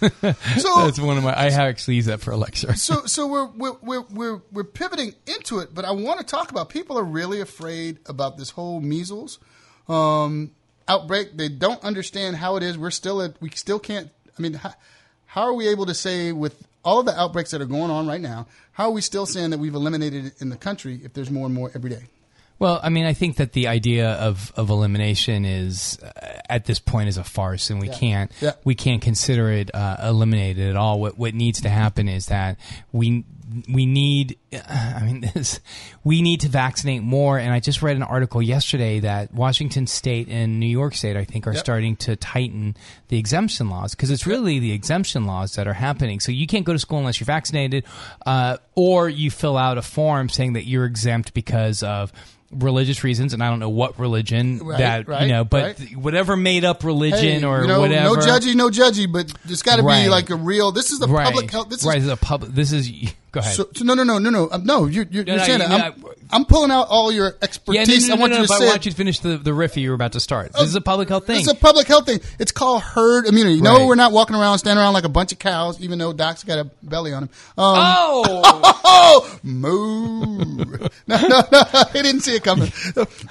[0.62, 1.34] so that's one of my.
[1.34, 2.74] I actually use that for a lecture.
[2.76, 6.52] so so we're we're we're we're, we're pivoting into it, but I want to talk
[6.52, 9.40] about people are really afraid about this whole measles
[9.88, 10.52] um,
[10.88, 11.38] outbreak.
[11.38, 12.78] They don't understand how it is.
[12.78, 14.10] We're still at we still can't.
[14.38, 14.74] I mean, how,
[15.26, 18.08] how are we able to say with all of the outbreaks that are going on
[18.08, 18.48] right now?
[18.74, 21.46] How are we still saying that we've eliminated it in the country if there's more
[21.46, 22.04] and more every day?
[22.60, 26.10] Well, I mean, I think that the idea of, of elimination is uh,
[26.50, 27.98] at this point is a farce, and we Yeah.
[27.98, 28.52] can't Yeah.
[28.66, 31.00] we can't consider it uh, eliminated at all.
[31.00, 32.58] What what needs to happen is that
[32.92, 33.24] we
[33.72, 34.38] we need
[34.70, 35.60] I mean this
[36.04, 37.38] we need to vaccinate more.
[37.38, 41.26] And I just read an article yesterday that Washington State and New York State, I
[41.26, 41.60] think, are Yep.
[41.60, 42.76] starting to tighten
[43.10, 46.20] the exemption laws because it's really the exemption laws that are happening.
[46.20, 47.84] So you can't go to school unless you're vaccinated,
[48.26, 52.12] uh, or you fill out a form saying that you're exempt because of
[52.52, 55.96] religious reasons and I don't know what religion Right, that right, you know but right.
[55.96, 59.62] whatever made up religion Hey, or you know, whatever No judgy, no judgy, but it's
[59.62, 60.72] got to be like a real.
[60.72, 61.70] This is the public health.
[61.70, 62.90] This right is this is a public this is
[63.32, 64.86] go ahead So, so no, no, no, no, no, um, no.
[64.86, 65.72] You're, you're, No, you're no, saying you- it.
[65.72, 68.08] I'm, no, I'm pulling out all your yeah, no, expertise.
[68.08, 68.82] no, no, I want no, you to but say why it.
[68.84, 71.26] don't finish the, the riff you were about to start this is a public health
[71.26, 72.20] thing It's a public health thing.
[72.38, 73.60] It's called herd immunity.
[73.62, 73.88] No, Right.
[73.88, 76.60] we're not walking around, standing around like a bunch of cows, even though Doc's got
[76.60, 77.30] a belly on him.
[77.58, 80.66] Um, oh oh, moo.
[81.08, 81.84] no, no, no.
[81.94, 82.72] He didn't see it coming.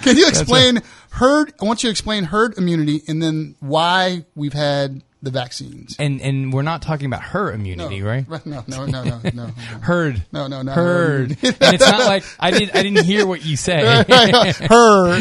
[0.02, 1.52] Can you explain herd?
[1.60, 5.96] I want you to explain herd immunity and then why we've had the vaccines.
[5.98, 9.20] and and we're not talking about her immunity right No, no, no, no, no.
[9.34, 9.46] no.
[9.80, 10.70] herd No, no, no.
[10.72, 15.18] herd and it's not like I didn't I didn't hear what you say her,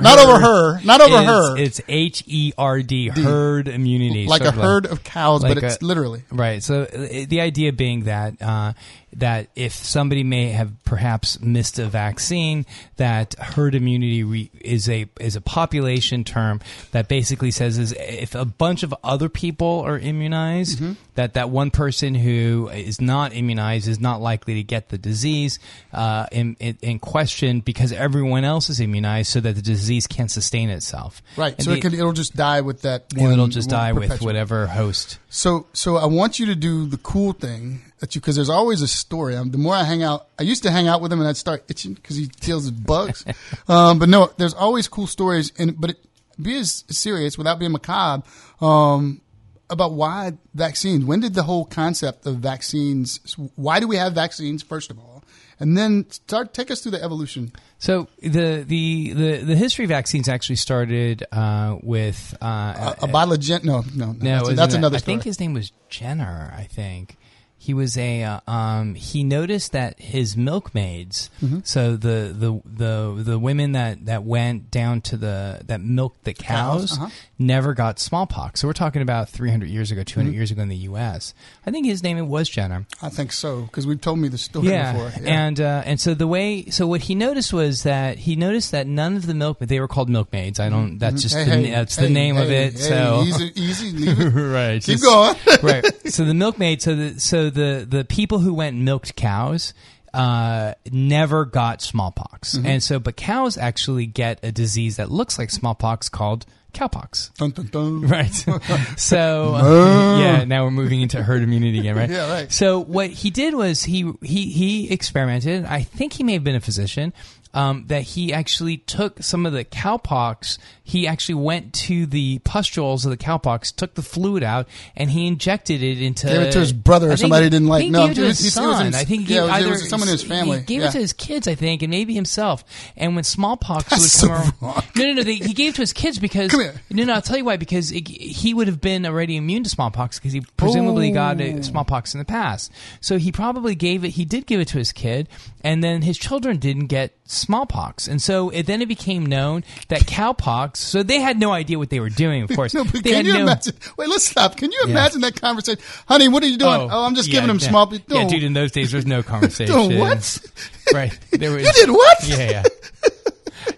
[0.00, 1.56] not over her, not over It's- her.
[1.58, 4.26] It's H E R D, herd immunity.
[4.26, 6.22] like a of herd of cows, but like it's a- literally.
[6.30, 6.62] Right.
[6.62, 8.72] So uh, the idea being that uh,
[9.14, 12.66] that if somebody may have perhaps missed a vaccine,
[12.96, 16.60] that herd immunity re- is a is a population term
[16.92, 20.92] that basically says is if a bunch of other people are immunized, Mm-hmm.
[21.14, 25.58] that that one person who is not immunized is not likely to get the disease
[25.94, 30.30] uh, in, in in question because everyone else is immunized, so that the disease can't
[30.30, 31.22] sustain itself.
[31.36, 31.54] Right.
[31.54, 33.32] And so the- it can, it'll just die with that one.
[33.32, 35.18] it'll just die with whatever host.
[35.30, 38.82] So, so I want you to do the cool thing that you, because there's always
[38.82, 39.36] a story.
[39.36, 41.36] Um, the more I hang out, I used to hang out with him and I'd
[41.36, 43.24] start itching because he deals with bugs.
[43.68, 45.52] um, but no, there's always cool stories.
[45.58, 45.96] And, but it,
[46.40, 48.22] be as serious without being macabre,
[48.60, 49.20] um,
[49.68, 51.04] about why vaccines.
[51.04, 55.24] When did the whole concept of vaccines, why do we have vaccines, first of all?
[55.58, 57.50] And then start, take us through the evolution.
[57.78, 63.08] So the the the, the history of vaccines actually started uh, with uh, A, a
[63.08, 64.78] bottle of gent, no, no, no, no, that's, that's that.
[64.78, 66.52] another I think his name was Jenner.
[66.54, 67.16] I think
[67.58, 71.60] he was a uh, um, he noticed that his milkmaids, Mm-hmm.
[71.64, 76.32] so the, the the the women that that went down to the that milked the
[76.34, 77.08] Cows, cows, uh-huh.
[77.38, 78.60] never got smallpox.
[78.60, 80.36] So we're talking about 300 years ago, 200 Mm-hmm.
[80.36, 81.34] years ago in the U.S.
[81.66, 82.86] I think his name was Jenner.
[83.02, 84.92] I think so because we've told me the story yeah.
[84.92, 85.12] before.
[85.26, 88.86] And uh, and so the way so what he noticed was that he noticed that
[88.86, 90.60] none of the milk they were called milkmaids.
[90.60, 90.98] I don't.
[90.98, 91.50] That's just Mm-hmm.
[91.50, 92.78] Hey, the, hey, that's the hey, name of it.
[92.78, 94.30] so easy, easy, leave it.
[94.40, 94.82] right.
[94.82, 95.36] Keep just- going.
[95.62, 95.84] right.
[96.10, 96.80] So the milkmaid.
[96.82, 99.72] So the so the the people who went and milked cows.
[100.14, 102.66] Uh, never got smallpox, Mm-hmm.
[102.66, 107.34] and so but cows actually get a disease that looks like smallpox called cowpox.
[107.34, 108.00] Dun, dun, dun.
[108.08, 108.32] Right.
[108.96, 112.08] so uh, yeah, now we're moving into herd immunity again, right?
[112.08, 112.50] Yeah, right.
[112.50, 115.66] So what he did was he he he experimented.
[115.66, 117.12] I think he may have been a physician.
[117.56, 120.58] Um, that he actually took some of the cowpox.
[120.84, 125.26] He actually went to the pustules of the cowpox, took the fluid out, and he
[125.26, 126.26] injected it into.
[126.26, 127.88] Gave it to his brother or somebody he didn't like.
[127.90, 128.94] No, gave it to his was- it was son.
[128.94, 130.58] I think he yeah, gave it was- it either someone in his family.
[130.58, 130.88] He gave Yeah.
[130.88, 132.62] it to his kids, I think, and maybe himself.
[132.94, 135.76] And when smallpox That's would so come around, no, no, no, they, he gave it
[135.76, 136.74] to his kids because Come here.
[136.90, 137.56] no, no, I'll tell you why.
[137.56, 141.44] Because it, he would have been already immune to smallpox because he presumably got Oh.
[141.44, 142.70] uh, smallpox in the past.
[143.00, 144.10] So he probably gave it.
[144.10, 145.26] He did give it to his kid,
[145.64, 150.02] and then his children didn't get smallpox, and so it, then it became known that
[150.02, 150.76] cowpox.
[150.76, 152.42] So they had no idea what they were doing.
[152.42, 153.42] Of course, No, but they can had you no.
[153.42, 153.74] imagine?
[153.96, 154.56] Wait, let's stop.
[154.56, 155.80] Can you imagine that conversation?
[156.08, 156.72] Honey, what are you doing?
[156.72, 157.68] Oh, oh I'm just yeah, giving him yeah.
[157.68, 157.92] small.
[158.08, 158.42] Yeah, dude.
[158.42, 159.98] In those days, there was no conversation.
[159.98, 160.38] What?
[160.94, 161.18] Right.
[161.32, 161.64] There was.
[161.64, 162.28] You did what?
[162.28, 162.62] Yeah, yeah.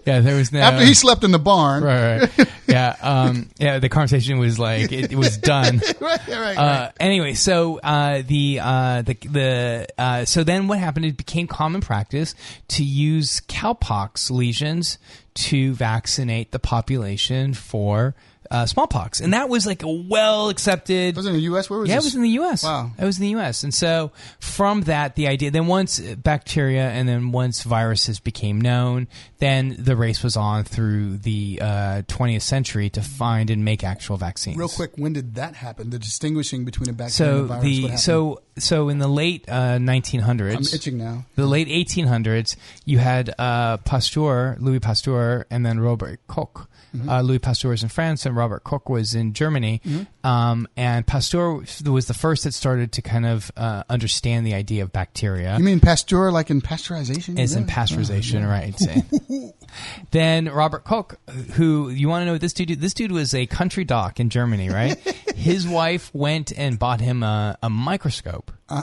[0.09, 0.61] Yeah, there was no.
[0.61, 1.85] After he slept in the barn.
[1.85, 2.49] Right, right.
[2.66, 3.79] Yeah, um, yeah.
[3.79, 5.83] The conversation was like it, it was done.
[6.01, 6.57] right, right, right.
[6.57, 11.05] Uh, anyway, so uh, the uh, the the uh, so then what happened?
[11.05, 12.35] It became common practice
[12.68, 14.99] to use cowpox lesions
[15.35, 18.14] to vaccinate the population for
[18.51, 21.17] uh, smallpox, and that was like a well accepted.
[21.17, 21.69] Was in the U.S.?
[21.69, 21.93] Where was it?
[21.93, 22.05] Yeah, this?
[22.05, 22.65] it was in the U.S.
[22.65, 22.91] Wow.
[22.99, 23.63] it was in the U.S.
[23.65, 29.09] And so from that, the idea then once bacteria and then once viruses became known,
[29.39, 34.17] then the race was on through the uh, 20th century to find and make actual
[34.17, 34.57] vaccines.
[34.57, 35.91] Real quick, when did that happen?
[35.91, 37.57] The distinguishing between a bacteria So and a virus.
[37.59, 38.01] what the happened?
[38.01, 41.25] so so in the late uh, 1900s, I'm itching now.
[41.37, 46.67] the late 1800s, you had uh, Pasteur, Louis Pasteur, and then Robert Koch.
[46.97, 47.09] Mm-hmm.
[47.09, 49.83] Uh, Louis Pasteur was in France, and Robert Koch was in Germany.
[49.85, 50.27] Mm-hmm.
[50.27, 54.83] Um, and Pasteur was the first that started to kind of uh, understand the idea
[54.83, 55.57] of bacteria.
[55.59, 57.38] You mean Pasteur, like in pasteurization?
[57.38, 57.74] Is in oh, Yeah.
[57.74, 59.53] pasteurization, right?
[60.11, 61.16] then Robert Koch,
[61.55, 62.81] who you want to know what this dude?
[62.81, 64.96] This dude was a country doc in Germany, right?
[65.37, 68.51] His wife went and bought him a, a microscope.
[68.68, 68.83] Uh,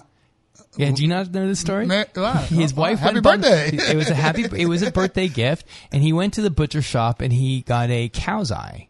[0.78, 1.88] yeah, do you not know this story?
[1.88, 2.04] Wow.
[2.16, 3.92] Uh, His Oh, wife happy went and bought- birthday.
[3.92, 4.44] It was a happy.
[4.58, 7.90] It was a birthday gift, and he went to the butcher shop and he got
[7.90, 8.90] a cow's eye.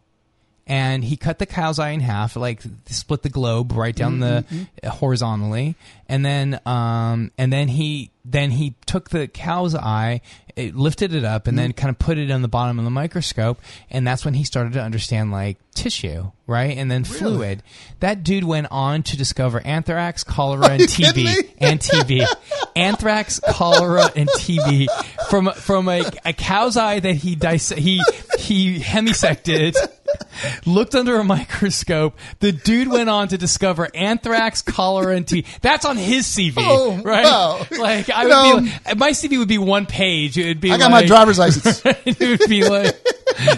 [0.68, 4.64] And he cut the cow's eye in half, like split the globe right down Mm-hmm,
[4.82, 5.76] the horizontally,
[6.10, 10.22] and then um, and then he then he took the cow's eye,
[10.56, 11.80] it lifted it up, and then Mm-hmm.
[11.80, 13.60] kind of put it on the bottom of the microscope,
[13.92, 17.62] and that's when he started to understand like tissue, right, and then fluid.
[18.00, 22.26] That dude went on to discover anthrax, cholera, and TB and TB,
[22.76, 24.88] anthrax, cholera, and TB
[25.30, 28.02] from from a, a cow's eye that he dis- he
[28.40, 29.76] he hemisected.
[30.66, 32.16] Looked under a microscope.
[32.40, 35.46] The dude went on to discover anthrax, cholera, and TB.
[35.62, 37.24] That's on his CV, Oh, right?
[37.26, 37.66] wow.
[37.78, 40.38] Like I would be, like, um, my CV would be one page.
[40.38, 40.72] It would be.
[40.72, 41.82] I got like, my driver's license.
[41.86, 42.96] it would be like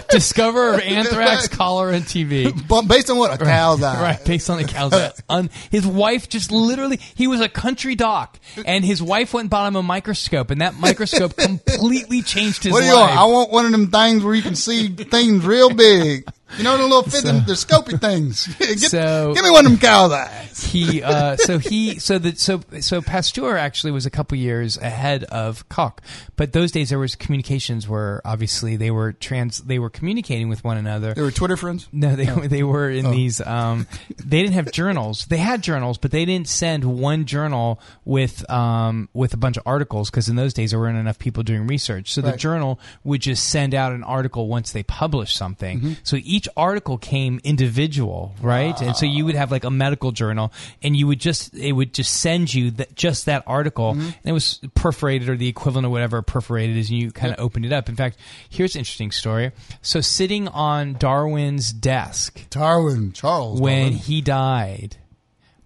[0.08, 2.66] discover anthrax, cholera, and TB.
[2.68, 3.32] but based on what?
[3.40, 4.00] A cow's eye.
[4.02, 5.12] Right, based on the cow's eye.
[5.28, 9.50] On his wife just literally, he was a country doc, and his wife went and
[9.50, 13.08] bought him a microscope, and that microscope completely changed his What do you life.
[13.10, 13.20] want?
[13.20, 16.26] I want one of them things where you can see things real big.
[16.56, 18.46] You know the little fit, the scopy things.
[18.58, 20.64] Get- So- give me one of them cow's eyes.
[20.64, 25.24] he uh, so he so that so so Pasteur actually was a couple years ahead
[25.24, 26.00] of Koch,
[26.36, 30.64] but those days there was communications where obviously they were trans they were communicating with
[30.64, 31.12] one another.
[31.14, 31.88] They were Twitter friends.
[31.92, 33.10] No, they they were in Oh.
[33.10, 33.40] these.
[33.40, 33.86] Um,
[34.24, 35.26] they didn't have journals.
[35.26, 39.64] They had journals, but they didn't send one journal with um, with a bunch of
[39.66, 42.12] articles because in those days there weren't enough people doing research.
[42.12, 45.78] So the journal would just send out an article once they published something.
[45.80, 45.92] Mm-hmm.
[46.04, 48.78] So each article came individual, right?
[48.82, 51.94] And so you would have like a medical journal, and you would just it would
[51.94, 54.00] just send you that just that article, Mm-hmm.
[54.02, 57.40] and it was perforated or the equivalent of whatever perforated is, and you kind of
[57.40, 57.88] opened it up.
[57.88, 59.52] In fact, here's an interesting story.
[59.82, 63.60] So sitting on Darwin's desk Darwin, Charles.
[63.60, 63.98] when Darwin.
[63.98, 64.96] he died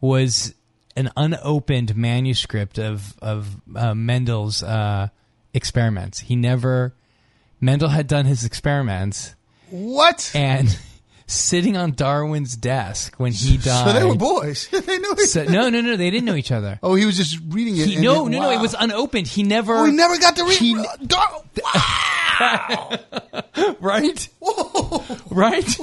[0.01, 0.55] was
[0.97, 5.09] an unopened manuscript of of uh, Mendel's uh,
[5.55, 6.21] experiments.
[6.21, 6.95] He never
[7.61, 9.35] Mendel had done his experiments,
[9.73, 10.31] what?
[10.35, 10.79] and
[11.27, 13.87] sitting on Darwin's desk when he died.
[13.87, 14.69] So they were boys.
[14.73, 16.79] they knew each So- no, no, no, they didn't know each other.
[16.83, 17.87] Oh, he was just reading it.
[17.87, 19.27] He, no, it- no, no, it was unopened.
[19.27, 19.75] He never.
[19.75, 20.59] Oh, he never got to read.
[20.59, 20.75] He-
[21.07, 21.43] Dar-
[21.75, 22.99] wow.
[23.81, 25.05] right, Whoa.
[25.31, 25.79] right.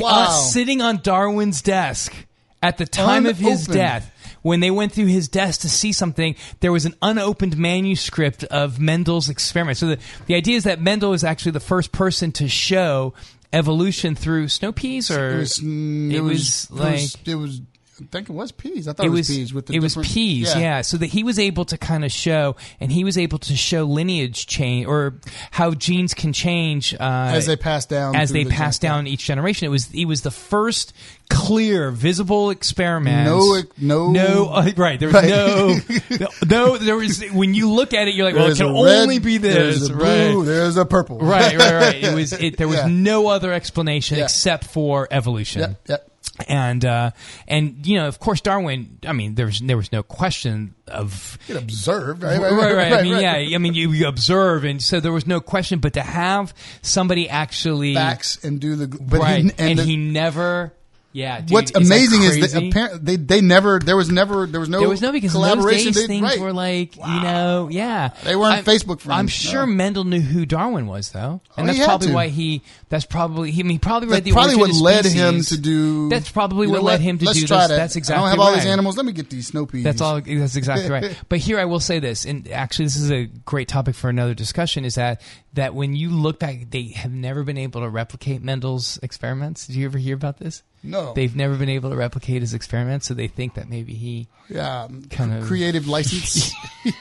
[0.00, 0.08] wow.
[0.08, 2.14] uh, sitting on Darwin's desk
[2.62, 4.08] at the time of his death.
[4.42, 8.78] When they went through his desk to see something, there was an unopened manuscript of
[8.80, 9.78] Mendel's experiment.
[9.78, 13.14] So the, the idea is that Mendel was actually the first person to show
[13.52, 17.16] evolution through snow peas, or It was, mm, it it was was like- it was,
[17.26, 17.60] it was.
[18.10, 18.88] Think it was peas.
[18.88, 20.80] I thought it it was, was peas with the it was peas, yeah.
[20.82, 23.84] So that he was able to kind of show, and he was able to show
[23.84, 25.14] lineage change or
[25.50, 29.24] how genes can change uh, As they pass down as they the pass down each
[29.24, 29.66] generation.
[29.66, 30.92] It was he was the first
[31.30, 33.26] clear, visible experiment.
[33.26, 34.48] No, no- no.
[34.52, 35.28] Uh, right, there was Right.
[35.30, 36.76] no, no.
[36.78, 39.18] There was when you look at it, you're like, well, it can a red, only
[39.18, 40.38] be There's a blue.
[40.40, 40.46] right?
[40.46, 41.18] There's a purple.
[41.18, 41.94] Right, right, right.
[42.04, 42.32] It was.
[42.32, 42.88] It, there was Yeah.
[42.88, 44.24] no other explanation Yeah.
[44.24, 45.80] except for evolution Yep.
[45.88, 46.08] Yep.
[46.48, 47.10] And uh,
[47.46, 48.98] and you know, of course, Darwin.
[49.06, 52.22] I mean, there was there was no question of observed.
[52.22, 52.40] Right.
[52.40, 52.92] right, right.
[52.92, 53.48] I mean, right.
[53.48, 53.54] yeah.
[53.54, 55.78] I mean, you, you observe, and so there was no question.
[55.78, 58.88] But to have somebody actually Facts and do the.
[58.88, 60.72] But right, He, and, and the- he never,
[61.12, 61.40] yeah.
[61.42, 64.70] Dude, What's is amazing is that apparently they they never there was never there was
[64.70, 65.92] no There was no because collaboration.
[65.92, 66.40] days things right.
[66.40, 69.30] were like you know yeah They weren't I'm- Facebook friends, I'm no.
[69.30, 73.50] sure Mendel knew who Darwin was though, and Oh, that's probably why he that's probably
[73.50, 76.10] he, I mean, he probably read That's the probably what led him to do.
[76.10, 77.68] That's probably what led him to Let's do try this.
[77.68, 77.76] That.
[77.78, 78.98] That's exactly I don't have all these animals.
[78.98, 79.82] Let me get these snow peas.
[79.82, 80.20] That's all.
[80.20, 81.18] That's exactly right.
[81.30, 84.34] But here, I will say this, and actually, this is a great topic for another
[84.34, 84.84] discussion.
[84.84, 85.22] Is that
[85.54, 89.66] that when you look back, they have never been able to replicate Mendel's experiments.
[89.66, 90.62] Did you ever hear about this?
[90.82, 91.14] No.
[91.14, 94.28] They've never been able to replicate his experiments, so they think that maybe he.
[94.50, 96.52] Yeah, Kind of- creative license.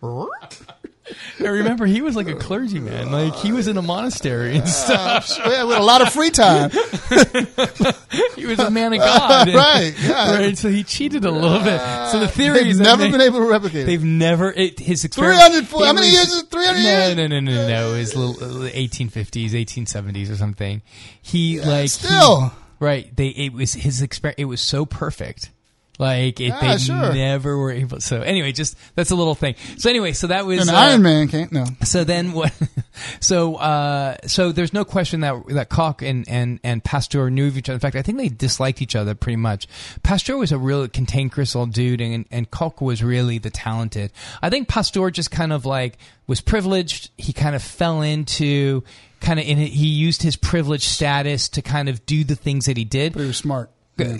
[1.38, 3.10] Now, remember, he was like a clergyman.
[3.10, 5.38] Like he was in a monastery and stuff.
[5.38, 6.70] yeah, with a lot of free time.
[8.36, 9.48] He was a man of God.
[9.48, 10.34] And- Right, yeah.
[10.36, 10.58] Right.
[10.58, 11.80] So he cheated a little bit.
[12.10, 13.86] So the theory They've is never they- been able to replicate it.
[13.86, 15.66] They've never it, his experiment.
[15.66, 16.50] 300 how many it years is it?
[16.50, 17.16] 300 years?
[17.16, 17.94] No, no, no, no, no.
[17.94, 20.82] It was little, uh, 1850s, 1870s, or something.
[21.22, 22.52] He like he- still.
[22.78, 23.14] right.
[23.14, 24.38] They it was his experiment.
[24.38, 25.50] It was so perfect.
[26.00, 27.12] Like it, Yeah, they sure.
[27.12, 28.00] never were able.
[28.00, 29.54] So anyway, just that's a little thing.
[29.76, 31.52] So anyway, so that was An uh, Iron Man can't.
[31.52, 31.66] No.
[31.84, 32.52] so then what?
[33.20, 37.56] So uh, so there's no question that that Koch and and and Pasteur knew of
[37.56, 37.74] each other.
[37.74, 39.66] In fact, I think they disliked each other pretty much.
[40.02, 44.12] Pasteur was a real cantankerous old dude, and and Koch was really the talented.
[44.42, 47.10] I think Pasteur just kind of like was privileged.
[47.16, 48.82] He kind of fell into
[49.20, 52.66] kind of in it, he used his privileged status to kind of do the things
[52.66, 53.12] that he did.
[53.14, 53.70] But he was smart.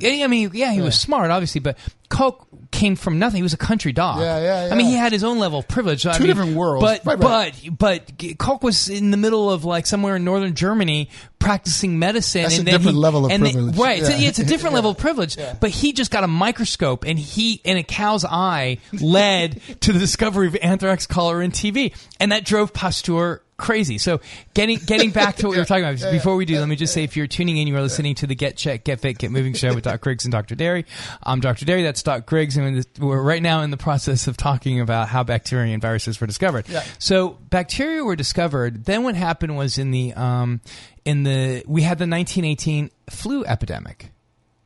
[0.01, 1.77] Yeah, I mean, yeah, he was smart, obviously, but
[2.09, 3.37] Koch came from nothing.
[3.39, 4.21] He was a country dog.
[4.21, 4.73] Yeah, yeah, yeah.
[4.75, 6.07] I mean, he had his own level of privilege.
[6.07, 6.83] I Two mean, different worlds.
[6.85, 7.55] But Right, right.
[7.79, 12.43] but but Koch was in the middle of like somewhere in northern Germany practicing medicine.
[12.43, 13.77] That's and a different he- level of privilege.
[13.77, 13.99] right?
[14.01, 15.37] It's, a, it's a different level of privilege.
[15.61, 19.99] But he just got a microscope, and he and a cow's eye led to the
[19.99, 23.99] discovery of anthrax, cholera, and TB, and that drove Pasteur crazy.
[23.99, 24.21] So
[24.55, 26.93] getting getting back to what we were talking about before we do, let me just
[26.93, 29.31] say if you're tuning in, you are listening to the Get Check, Get Fit, Get
[29.31, 30.55] Moving show with Doc Griggs and Dr.
[30.55, 30.87] Derry.
[31.23, 31.65] I'm Dr.
[31.65, 31.83] Derry.
[31.83, 35.73] That's Doc Griggs, and we're right now in the process of talking about how bacteria
[35.73, 36.69] and viruses were discovered.
[36.69, 36.85] Yeah.
[36.99, 38.85] So bacteria were discovered.
[38.85, 40.61] Then what happened was in the um,
[41.05, 44.11] in the we had the 1918 flu epidemic.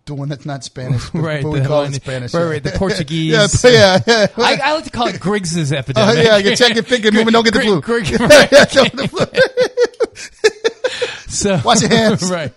[0.07, 1.09] The one that's not Spanish.
[1.13, 2.35] But, Right, But we the call one- it Spanish.
[2.35, 2.47] right, yeah.
[2.51, 3.33] right, the Portuguese.
[3.65, 4.27] yeah, yeah, yeah.
[4.37, 6.25] I, I like to call it Griggs's Oh, epidemic.
[6.25, 7.81] yeah, you check your finger, moving, don't get the flu.
[7.81, 9.27] Grig- Grig- Yeah, don't get the flu.
[11.29, 12.31] So Wash your hands.
[12.31, 12.53] right.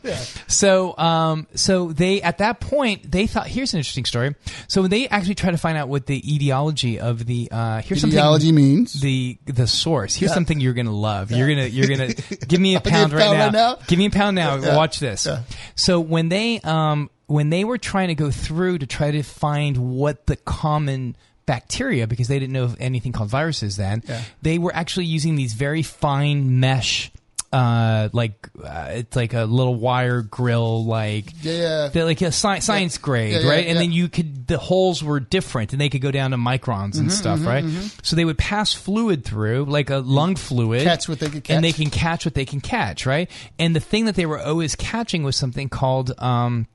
[0.48, 4.36] So, um, so they at that point they thought here's an interesting story.
[4.68, 8.02] So when they actually try to find out what the etiology of the uh, here's
[8.02, 8.20] something.
[8.20, 10.16] Etiology means the the source.
[10.16, 10.36] Here's Yeah.
[10.36, 11.32] something you're gonna love.
[11.32, 12.14] You're gonna you're gonna
[12.48, 13.44] give me a I'll give you a pound, right, pound now.
[13.46, 13.76] right now?
[13.88, 14.56] Give me a pound now.
[14.58, 14.76] Yeah.
[14.76, 15.26] Watch this.
[15.26, 15.42] Yeah.
[15.76, 19.78] So when they um when they were trying to go through to try to find
[19.78, 24.22] what the common bacteria because they didn't know of anything called viruses then Yeah.
[24.42, 27.10] they were actually using these very fine mesh
[27.54, 31.88] uh like uh, it's like a little wire grill like Yeah.
[31.88, 33.66] they're like a sci- science grade Yeah, yeah, right?
[33.68, 36.96] And then you could the holes were different and they could go down to microns
[36.96, 37.64] Mm-hmm, and stuff right?
[38.04, 41.64] so they would pass fluid through like a lung fluid Catch what they could and
[41.64, 43.32] they can catch what they can catch right?
[43.58, 46.68] And the thing that they were always catching was something called um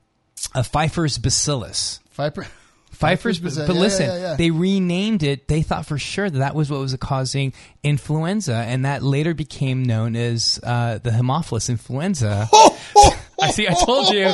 [0.53, 2.45] a Pfeiffer's bacillus Viper.
[2.91, 4.35] Pfeiffer's, bacillus, but yeah, listen, yeah, yeah.
[4.35, 5.47] they renamed it.
[5.47, 7.51] They thought for sure that that was what was causing
[7.81, 12.47] influenza, and that later became known as uh, the Haemophilus influenza.
[13.41, 13.67] I see.
[13.67, 14.29] I told you.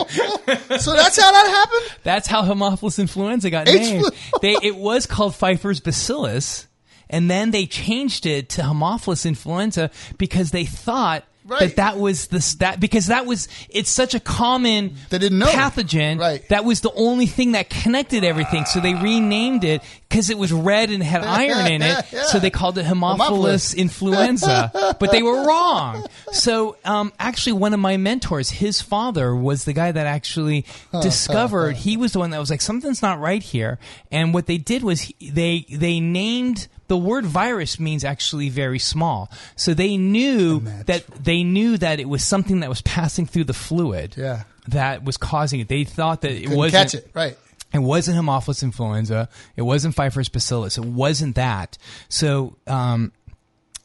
[0.77, 1.97] So that's how that happened?
[2.03, 4.05] That's how Haemophilus influenza got H- named.
[4.41, 6.67] They, it was called Pfeiffer's bacillus,
[7.09, 11.23] and then they changed it to Haemophilus influenza because they thought.
[11.49, 11.59] Right.
[11.61, 15.47] That that was the that because that was it's such a common They didn't know.
[15.47, 16.47] pathogen Right.
[16.49, 20.51] that was the only thing that connected everything so they renamed it because it was
[20.53, 22.23] red and had iron in it Yeah.
[22.25, 23.75] so they called it Haemophilus Haemophilus.
[23.75, 29.65] influenza but they were wrong so um, actually one of my mentors his father was
[29.65, 30.65] the guy that actually
[31.01, 33.79] discovered he was the one that was like something's not right here
[34.11, 38.79] and what they did was he, they they named the word virus means actually very
[38.79, 43.45] small so they knew that they knew that it was something that was passing through
[43.45, 44.43] the fluid Yeah.
[44.67, 45.67] that was causing it.
[45.69, 47.09] They thought that it wasn't catch it.
[47.13, 47.37] Right.
[47.71, 49.29] It wasn't Haemophilus influenza.
[49.55, 50.77] It wasn't Pfeiffer's bacillus.
[50.77, 51.77] It wasn't that.
[52.09, 53.11] So, um,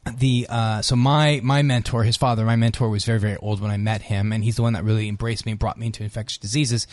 [0.05, 3.71] the uh, so my my mentor, his father, my mentor was very very old when
[3.71, 6.03] I met him, and he's the one that really embraced me and brought me into
[6.03, 6.85] infectious diseases.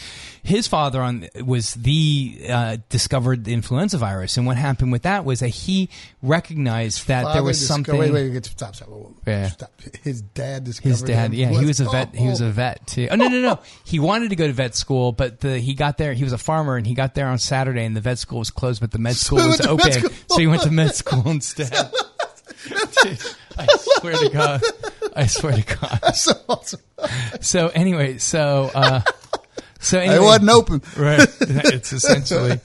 [0.43, 5.27] His father on was the uh, discovered the influenza virus, and what happened with that
[5.27, 5.91] was that he
[6.23, 7.99] recognized that there was something.
[7.99, 8.89] Wait, wait, wait, stop, stop.
[8.89, 9.15] Whoa.
[9.27, 9.49] Yeah.
[9.49, 9.73] stop.
[10.03, 12.15] His dad discovered His dad, yeah, he was a oh, vet.
[12.15, 12.47] He was oh.
[12.47, 13.09] a vet too.
[13.11, 13.61] Oh no, no, no.
[13.85, 16.15] He wanted to go to vet school, but the he got there.
[16.15, 18.51] He was a farmer, and he got there on Saturday, and the vet school was
[18.51, 20.71] closed, but the med school he was went to med open, so he went to
[20.71, 21.93] med school instead.
[22.69, 23.19] Dude,
[23.59, 24.61] I swear to God,
[25.17, 25.99] I swear to God.
[26.03, 26.81] That's so awesome.
[27.41, 29.01] So anyway, so uh,
[29.81, 30.83] so anyway, It wasn't open.
[30.97, 32.57] right it's essentially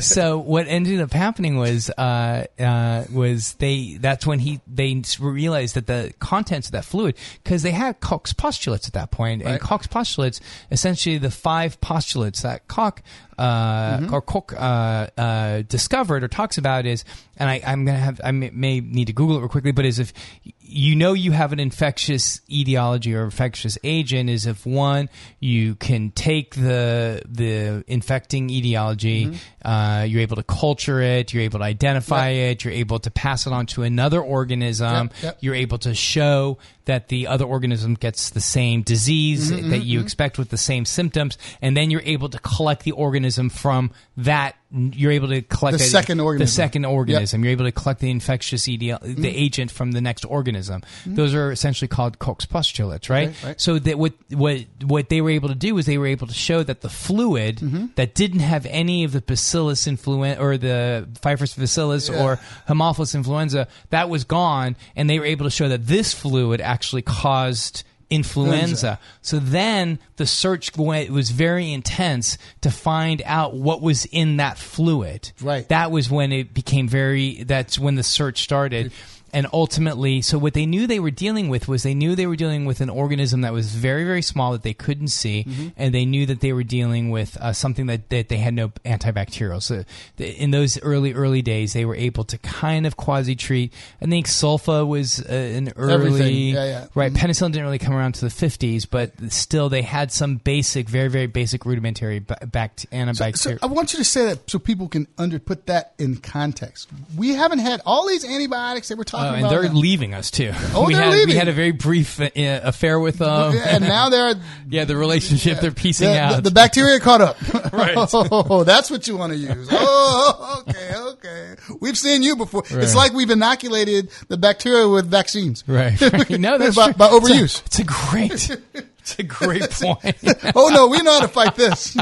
[0.00, 5.74] so what ended up happening was uh, uh, was they that's when he they realized
[5.74, 9.50] that the contents of that fluid because they had Koch's postulates at that point and
[9.52, 9.60] Right.
[9.60, 13.02] Koch's postulates essentially the five postulates that Koch
[13.42, 17.04] uh, or Koch uh, uh, discovered or talks about is,
[17.36, 19.84] and I, I'm gonna have I may, may need to Google it real quickly, but
[19.84, 20.12] is if
[20.60, 26.10] you know you have an infectious etiology or infectious agent is if one you can
[26.12, 29.32] take the the infecting etiology,
[29.64, 33.46] uh, you're able to culture it, you're able to identify it, you're able to pass
[33.46, 35.38] it on to another organism, Yep, yep.
[35.40, 40.00] you're able to show that the other organism gets the same disease Mm-hmm, that you
[40.00, 44.56] expect with the same symptoms, and then you're able to collect the organism from that.
[44.74, 46.54] You're able to collect The it- second The organism.
[46.54, 47.44] second organism.
[47.44, 49.20] You're able to collect the infectious Mm-hmm.
[49.20, 50.82] the agent from the next organism.
[51.04, 53.28] Those are essentially called Koch's postulates, right?
[53.28, 53.60] Okay, right.
[53.60, 56.32] So that what what what they were able to do was they were able to
[56.34, 57.86] show that the fluid Mm-hmm.
[57.96, 62.22] that didn't have any of the bacillus influenza or the Pfeiffer's bacillus Yeah.
[62.24, 66.62] or Haemophilus influenza that was gone, and they were able to show that this fluid
[66.62, 68.98] actually caused influenza.
[69.20, 74.58] So then the search went, was very intense to find out what was in that
[74.58, 75.32] fluid.
[75.40, 75.68] Right.
[75.68, 77.44] That was when it became very.
[77.44, 78.92] That's when the search started.
[79.34, 82.36] And ultimately, so what they knew they were dealing with was they knew they were
[82.36, 85.68] dealing with an organism that was very, very small that they couldn't see, Mm-hmm.
[85.78, 88.68] and they knew that they were dealing with uh, something that, that they had no
[88.84, 89.62] antibacterial.
[89.62, 89.84] So
[90.18, 93.72] th- in those early, early days, they were able to kind of quasi treat.
[94.02, 96.86] I think sulfa was uh, an early, Yeah, yeah.
[96.94, 97.12] right?
[97.12, 101.08] Penicillin didn't really come around to the 50s, but still they had some basic, very,
[101.08, 103.58] very basic rudimentary ba- bact- So antibacterial.
[103.62, 106.90] I want you to say that so people can under put that in context.
[107.16, 109.50] We haven't had all these antibiotics that we're talking Oh, and about.
[109.50, 109.78] they're now.
[109.78, 110.52] leaving us too.
[110.74, 111.28] Oh, we they're had, leaving.
[111.28, 113.56] We had a very brief uh, affair with them.
[113.56, 114.34] and now they're
[114.68, 116.36] yeah, the relationship they're piecing the, out.
[116.36, 117.36] the, the bacteria caught up.
[117.72, 117.94] Right.
[117.96, 119.68] Oh, that's what you want to use.
[119.70, 121.54] Oh, okay, okay.
[121.80, 122.64] We've seen you before.
[122.70, 125.64] It's like we've inoculated the bacteria with vaccines.
[125.66, 126.30] right, right.
[126.30, 126.94] No, that's by, true.
[126.94, 127.64] by overuse.
[127.64, 128.50] It's a, it's a great,
[128.98, 130.16] it's a great point.
[130.54, 131.96] oh no, we know how to fight this.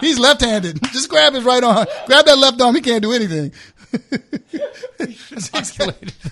[0.00, 0.82] He's left-handed.
[0.84, 1.86] Just grab his right arm.
[2.06, 2.74] Grab that left arm.
[2.74, 3.52] He can't do anything.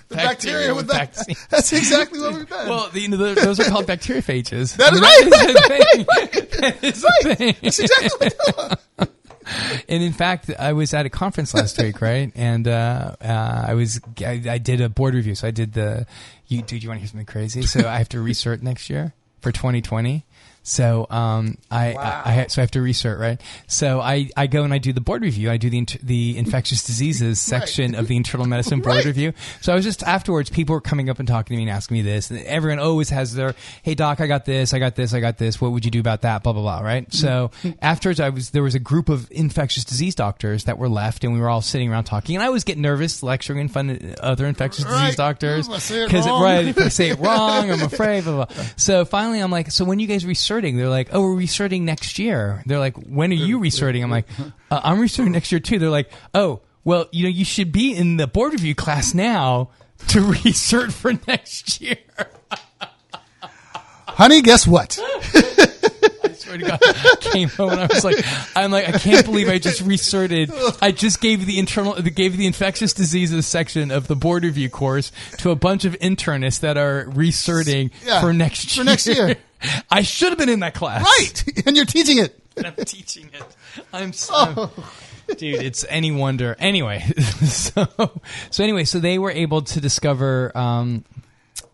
[0.09, 1.15] The bacteria with that.
[1.15, 1.35] vaccine.
[1.49, 2.69] That's exactly what we've done.
[2.69, 4.75] Well, the, you know, the, those are called bacteriophages.
[4.77, 6.55] That is right, That is thing.
[6.61, 7.55] That is a thing.
[7.61, 9.09] That's exactly what we're doing.
[9.87, 12.31] And in fact, I was at a conference last week, right?
[12.35, 15.33] And uh, uh, I was I, I did a board review.
[15.33, 16.05] So I did the.
[16.45, 17.63] You, dude, you want to hear something crazy?
[17.63, 20.23] So I have to recert next year for 2020.
[20.63, 23.41] So um, I, I, I so I have to recert, right?
[23.67, 25.49] So I, I go and I do the board review.
[25.49, 29.05] I do the the infectious diseases section of the internal medicine board Right.
[29.05, 29.33] review.
[29.61, 31.95] So I was just afterwards, people were coming up and talking to me and asking
[31.95, 32.29] me this.
[32.29, 35.37] And everyone always has their, hey doc, I got this, I got this, I got
[35.37, 35.59] this.
[35.61, 36.43] What would you do about that?
[36.43, 36.79] Blah blah blah.
[36.81, 37.11] Right.
[37.13, 37.49] So
[37.81, 41.33] afterwards, I was there was a group of infectious disease doctors that were left, and
[41.33, 42.35] we were all sitting around talking.
[42.35, 45.01] And I always get nervous lecturing in front of other infectious Right.
[45.01, 48.23] disease doctors If I say it because right, if I say it wrong, I'm afraid.
[48.25, 48.65] Blah, blah.
[48.75, 50.77] So finally, I'm like, so when you guys resorting?
[50.77, 52.63] They're like, oh, we're resorting next year.
[52.65, 54.03] They're like, when are you resorting?
[54.03, 54.25] I'm like,
[54.71, 55.77] uh, I'm resorting next year too.
[55.77, 59.69] They're like, oh, well, you know, you should be in the board review class now
[60.07, 61.97] to resort for next year.
[64.07, 64.97] Honey, guess what?
[65.03, 68.17] I swear to God, I came home and I was like,
[68.55, 70.51] I'm like, I can't believe I just resorted.
[70.81, 75.11] I just gave the internal, gave the infectious diseases section of the board review course
[75.37, 78.83] to a bunch of internists that are resorting Yeah, for next year.
[78.83, 79.35] for next year.
[79.89, 81.03] I should have been in that class.
[81.03, 81.43] Right.
[81.65, 82.39] And you're teaching it.
[82.57, 83.43] and I'm teaching it.
[83.93, 84.71] I'm so,
[85.37, 85.61] dude.
[85.61, 86.55] It's any wonder.
[86.57, 86.99] Anyway,
[87.45, 87.85] so
[88.49, 90.57] so anyway, so they were able to discover.
[90.57, 91.03] Um,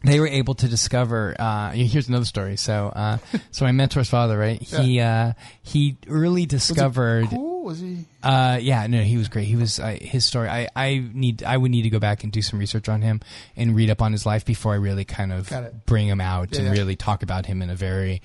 [0.03, 1.35] they were able to discover.
[1.37, 2.57] Uh, here's another story.
[2.57, 3.17] So, uh,
[3.51, 4.61] so my mentor's father, right?
[4.61, 5.33] He uh,
[5.63, 7.27] he early discovered.
[7.65, 8.05] Was he?
[8.23, 9.45] Uh, yeah, no, he was great.
[9.47, 10.47] He was uh, his story.
[10.47, 13.21] I, I need I would need to go back and do some research on him
[13.57, 15.51] and read up on his life before I really kind of
[15.87, 16.73] bring him out Yeah, and yeah.
[16.79, 18.21] really talk about him in a very.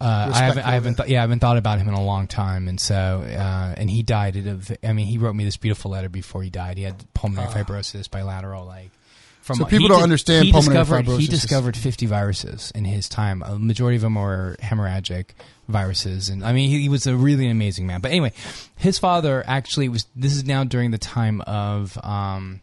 [0.00, 2.26] Uh, I haven't I haven't th- yeah I haven't thought about him in a long
[2.26, 5.44] time and so uh, and he died at a v- I mean he wrote me
[5.44, 6.76] this beautiful letter before he died.
[6.76, 8.90] He had pulmonary fibrosis, bilateral like.
[9.42, 9.56] From.
[9.56, 13.42] So people don't di- understand he pulmonary discovered, He discovered 50 viruses in his time.
[13.42, 15.30] A majority of them were hemorrhagic
[15.68, 18.00] viruses, and I mean, he, he was a really amazing man.
[18.00, 18.32] But anyway,
[18.76, 20.06] his father actually was.
[20.14, 21.98] This is now during the time of.
[22.04, 22.60] Um,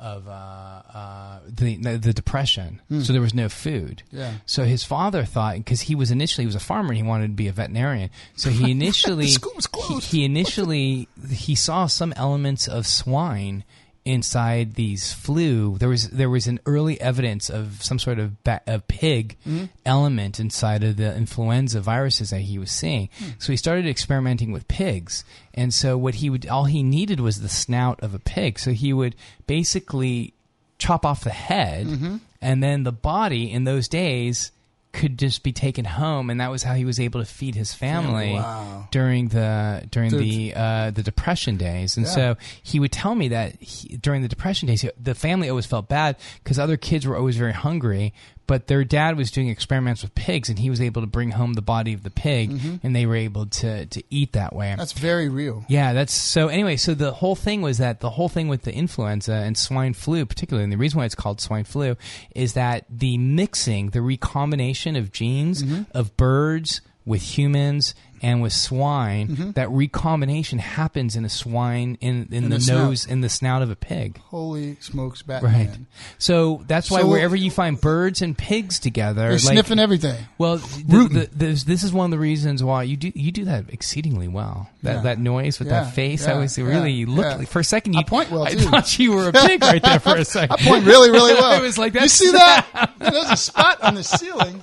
[0.00, 4.02] of uh, uh, the the depression, so there was no food.
[4.10, 4.18] Hmm.
[4.18, 4.32] Yeah.
[4.44, 7.28] So his father thought because he was initially he was a farmer and he wanted
[7.28, 8.10] to be a veterinarian.
[8.36, 10.10] So he initially The school was he, closed.
[10.10, 13.64] he initially he saw some elements of swine
[14.04, 15.78] inside these flu.
[15.78, 19.64] There was there was an early evidence of some sort of ba- of pig Mm-hmm.
[19.86, 23.08] element inside of the influenza viruses that he was seeing.
[23.18, 23.30] Hmm.
[23.38, 25.24] So he started experimenting with pigs.
[25.54, 28.58] And so what he would all he needed was the snout of a pig.
[28.58, 29.14] So he would
[29.46, 30.34] basically
[30.78, 32.16] chop off the head Mm-hmm.
[32.42, 34.50] and then the body in those days
[34.94, 37.74] could just be taken home, and that was how he was able to feed his
[37.74, 38.88] family wow.
[38.90, 40.20] during the during Dude.
[40.20, 41.96] the uh, the depression days.
[41.98, 42.12] And Yeah.
[42.12, 45.66] so he would tell me that he, during the depression days, he- the family always
[45.66, 48.14] felt bad because other kids were always very hungry.
[48.46, 51.54] But their dad was doing experiments with pigs, and he was able to bring home
[51.54, 52.50] the body of the pig,
[52.82, 54.66] and they were able to to eat that way.
[54.68, 54.78] Mm-hmm.
[54.78, 55.64] That's very real.
[55.68, 56.48] Yeah, that's so.
[56.48, 59.94] Anyway, so the whole thing was that the whole thing with the influenza and swine
[59.94, 61.96] flu, particularly, and the reason why it's called swine flu
[62.34, 65.82] is that the mixing, the recombination of genes Mm-hmm.
[65.96, 69.50] of birds with humans and with swine, Mm-hmm.
[69.50, 72.78] that recombination happens in a swine in in, In the, the snout.
[72.88, 74.18] nose in the snout of a pig.
[74.30, 75.52] Holy smokes, Batman!
[75.68, 75.70] Right.
[76.16, 80.16] So that's why So- wherever you find birds and pigs together, They're like, sniffing everything.
[80.38, 83.44] well, the, the, this, this is one of the reasons why you do you do
[83.44, 84.70] that exceedingly well.
[84.82, 85.00] That Yeah.
[85.02, 87.42] that noise with Yeah, that face, yeah, I was really you yeah.
[87.44, 87.92] for a second.
[87.92, 88.60] You I point well, I too.
[88.60, 90.56] thought you were a pig right there for a second.
[90.58, 91.58] I point really, really well.
[91.60, 92.94] It was like You see that?
[92.98, 94.62] There's a spot on the ceiling.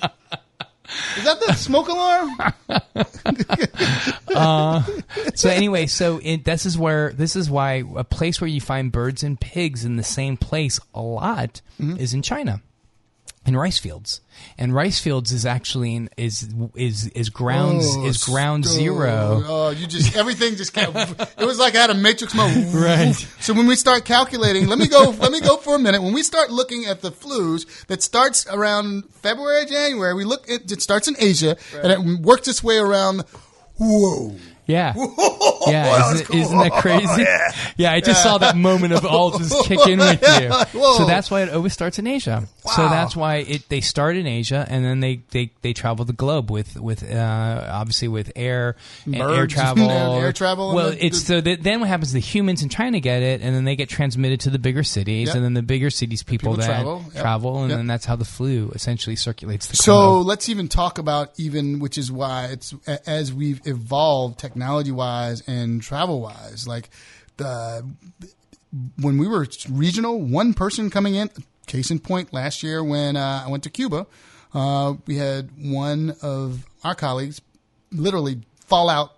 [1.17, 2.29] Is that the smoke alarm?
[5.35, 8.91] so anyway, so it, this is where this is why a place where you find
[8.91, 11.97] birds and pigs in the same place a lot Mm-hmm.
[11.97, 12.61] is in China.
[13.43, 14.21] In rice fields,
[14.55, 19.41] and rice fields is actually in, is is is ground Oh, is ground st- zero.
[19.43, 20.95] Oh, you just everything just of.
[21.39, 22.51] It was like I had a matrix mode.
[22.71, 23.15] Right.
[23.39, 25.09] So when we start calculating, let me go.
[25.19, 26.03] Let me go for a minute.
[26.03, 30.47] When we start looking at the flus that starts around February, January, we look.
[30.47, 33.23] It, it starts in Asia and it works its way around.
[33.77, 34.35] Whoa.
[34.72, 34.93] Yeah,
[35.67, 37.26] yeah, isn't, isn't that crazy?
[37.78, 37.91] Yeah.
[37.91, 40.49] I just saw that moment of all just kick in with you.
[40.80, 40.97] Whoa.
[40.97, 42.47] So that's why it always starts in Asia.
[42.76, 46.13] So that's why it they start in Asia and then they they, they travel the
[46.13, 49.89] globe with with uh, obviously with air and air travel.
[49.89, 52.09] air travel Well, the- it's so that then what happens?
[52.09, 54.84] Is the humans in China get it, and then they get transmitted to the bigger
[54.84, 55.36] cities, Yep.
[55.36, 57.22] and then the bigger cities people, people then travel, yep.
[57.22, 57.80] travel, and Yep.
[57.80, 61.97] then that's how the flu essentially circulates the So let's even talk about even, which
[61.97, 62.74] is why it's
[63.05, 64.61] as we've evolved technology
[64.91, 66.68] wise and travel wise.
[66.68, 66.89] Like
[67.38, 67.86] the
[69.01, 71.30] when we were regional, one person coming in.
[71.68, 74.05] Case in point, last year when uh, I went to Cuba,
[74.53, 77.39] uh, we had one of our colleagues
[77.91, 79.12] literally fall out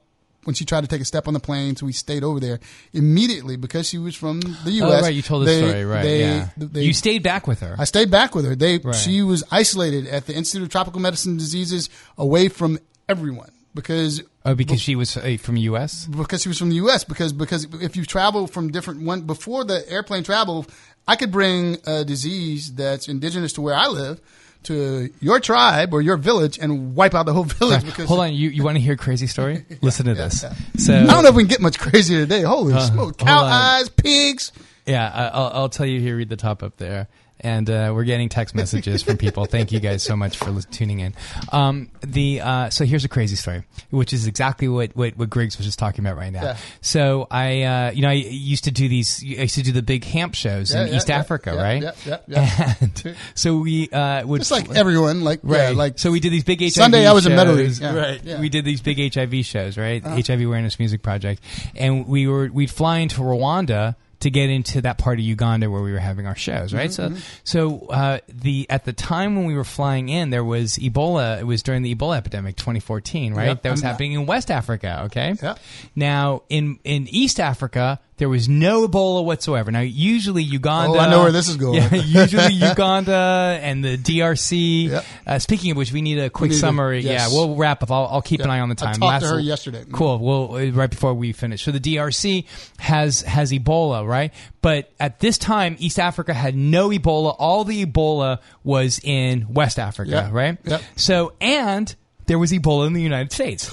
[0.44, 1.76] when she tried to take a step on the plane.
[1.78, 2.60] So we stayed over there
[2.92, 4.92] immediately because she was from the U.S.
[4.92, 6.04] Oh, right, you told the story, right?
[6.04, 7.76] they- yeah, they- you stayed back with her.
[7.80, 8.56] I stayed back with her.
[8.56, 8.94] They Right.
[8.94, 12.78] she was isolated at the Institute of Tropical Medicine Diseases, away from
[13.08, 16.06] everyone because oh, because she was uh, from U.S.
[16.08, 17.04] because she was from the U.S.
[17.04, 20.66] Because because if you travel from different one before the airplane travel,
[21.08, 24.20] I could bring a disease that's indigenous to where I live
[24.64, 27.84] to your tribe or your village and wipe out the whole village.
[27.84, 29.66] Because Hold on, you, you want to hear a crazy story?
[29.82, 30.46] Listen to this.
[30.78, 32.44] So I don't know if we can get much crazier today.
[32.44, 33.18] Holy Uh, smoke!
[33.18, 34.52] Cow eyes, pigs.
[34.86, 36.16] Yeah, I- I'll, I'll tell you here.
[36.18, 37.08] Read the top up there,
[37.44, 39.46] and uh, we're getting text messages from people.
[39.46, 41.14] Thank you guys so much for lis- tuning in.
[41.52, 45.58] Um, the uh, so here's a crazy story, which is exactly what what, what Griggs
[45.58, 46.44] was just talking about right now.
[46.44, 46.58] Yeah.
[46.82, 49.24] So I, uh, you know, I used to do these.
[49.24, 51.84] I used to do the big HAMP shows Yeah, in yeah, East Africa, right?
[51.84, 52.74] yeah, yeah, yeah.
[52.82, 55.70] And so we uh, would Just like everyone, like Right.
[55.72, 57.80] yeah, like so we did these big HIV Sunday I was in shows.
[57.80, 57.96] Metairie, yeah.
[57.96, 58.24] Right.
[58.24, 58.34] Yeah.
[58.34, 58.42] Uh-huh.
[58.42, 60.04] We did these big HIV shows, right?
[60.04, 61.42] HIV Awareness Music Project.
[61.76, 65.82] And we were we'd fly into Rwanda to get into that part of Uganda where
[65.82, 66.90] we were having our shows, right?
[66.90, 70.78] Mm-hmm, So so uh, the at the time when we were flying in there was
[70.78, 73.48] Ebola it was during the Ebola epidemic 2014, right?
[73.48, 75.36] Yeah, that was I'm- happening in West Africa, okay?
[75.42, 75.56] Yeah.
[75.96, 79.70] Now in in East Africa there was no Ebola whatsoever.
[79.70, 81.76] Now usually Uganda Oh, I know where this is going.
[81.82, 81.94] Yeah,
[82.24, 84.88] usually Uganda and the DRC.
[84.88, 85.06] Yep.
[85.28, 87.02] Uh, speaking of which, we need a quick need to- summary.
[87.02, 87.30] yes.
[87.30, 87.92] Yeah, we'll wrap up.
[87.92, 88.96] I'll, I'll keep an eye on the I time.
[88.96, 89.84] talked to her yesterday.
[89.92, 90.20] Cool.
[90.20, 91.64] Well, uh, right before we finish.
[91.66, 92.46] So the DRC
[92.80, 94.34] has has Ebola, right?
[94.62, 97.36] But at this time, East Africa had no Ebola.
[97.38, 100.32] All the Ebola was in West Africa, Yep.
[100.32, 100.58] right?
[100.64, 100.82] Yep.
[100.96, 101.94] So and
[102.28, 103.70] there was Ebola in the United States,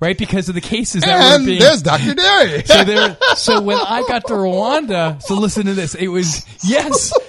[0.00, 0.16] right?
[0.16, 2.14] Because of the cases that were and being there's Dr.
[2.14, 2.62] Derry.
[2.64, 3.16] so there.
[3.36, 5.94] So when I got to Rwanda, so listen to this.
[5.94, 7.12] It was yes.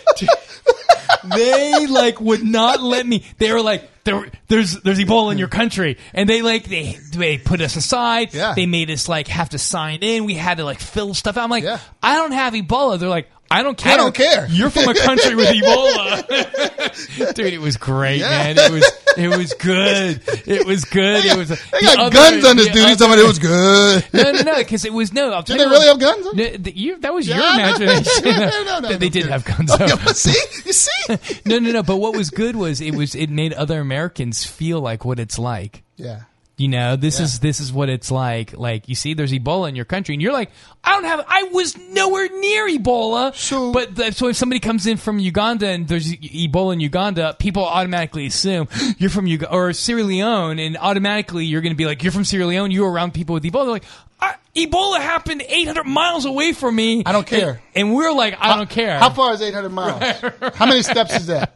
[1.23, 3.23] They like would not let me.
[3.37, 7.37] They were like, there, there's there's Ebola in your country, and they like they they
[7.37, 8.33] put us aside.
[8.33, 8.53] Yeah.
[8.53, 10.25] They made us like have to sign in.
[10.25, 11.43] We had to like fill stuff out.
[11.43, 11.79] I'm like, Yeah.
[12.01, 12.99] I don't have Ebola.
[12.99, 13.29] They're like.
[13.49, 13.93] I don't care.
[13.93, 14.47] I don't care.
[14.49, 17.53] You're from a country with Ebola, dude.
[17.53, 18.29] It was great, Yeah.
[18.29, 18.57] man.
[18.57, 20.21] It was it was good.
[20.47, 21.25] It was good.
[21.25, 21.49] It was.
[21.49, 22.87] They the got other- guns on this dude.
[22.87, 24.05] He's talking it was good.
[24.13, 25.41] no, no, no, because it was no.
[25.41, 26.25] Did they really have guns?
[26.33, 27.75] No, the- you, that was your Yeah, know.
[27.75, 28.23] imagination.
[28.47, 29.71] No, no, no, they did have guns.
[29.71, 30.15] Out.
[30.15, 30.31] see,
[30.65, 31.39] you see.
[31.45, 31.83] no, no, no.
[31.83, 35.39] But what was good was it was it made other Americans feel like what it's
[35.39, 35.83] like.
[35.95, 36.21] Yeah.
[36.59, 38.57] You know, this is this is what it's like.
[38.57, 40.49] Like you see, there's Ebola in your country, and you're like,
[40.83, 41.23] I don't have.
[41.27, 43.35] I was nowhere near Ebola.
[43.35, 47.35] So- but the, so if somebody comes in from Uganda and there's Ebola in Uganda,
[47.37, 51.85] people automatically assume you're from Uganda or Sierra Leone, and automatically you're going to be
[51.85, 52.71] like, you're from Sierra Leone.
[52.71, 53.51] You're around people with Ebola.
[53.65, 53.85] They're like.
[54.19, 57.03] I, Ebola happened 800 miles away from me.
[57.05, 57.61] I don't care.
[57.75, 58.97] And, and we're like, I don't care.
[58.97, 60.01] How far is 800 miles?
[60.55, 61.55] How many steps is that?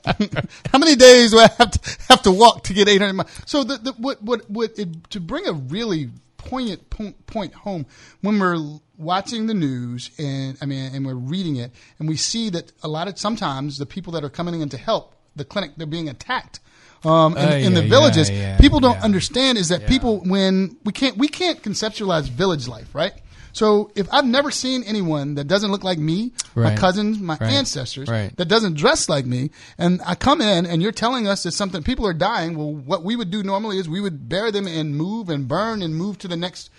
[0.72, 3.32] How many days do I have to have to walk to get 800 miles?
[3.46, 7.86] So the, the what what what it, to bring a really poignant point, point home
[8.22, 12.50] when we're watching the news and I mean and we're reading it and we see
[12.52, 15.72] that a lot of sometimes the people that are coming in to help the clinic
[15.78, 16.60] they're being attacked
[17.04, 18.30] um, in, Uh, in the yeah, villages.
[18.30, 22.68] yeah, yeah, people don't understand is that people when we can't we can't conceptualize village
[22.68, 23.14] life, right?
[23.54, 27.52] So if I've never seen anyone that doesn't look like me, my cousins, my Right.
[27.52, 28.32] ancestors, Right.
[28.38, 31.84] that doesn't dress like me, and I come in and you're telling us that something
[31.84, 32.56] people are dying.
[32.58, 35.82] Well, what we would do normally is we would bury them and move and burn
[35.82, 36.70] and move to the next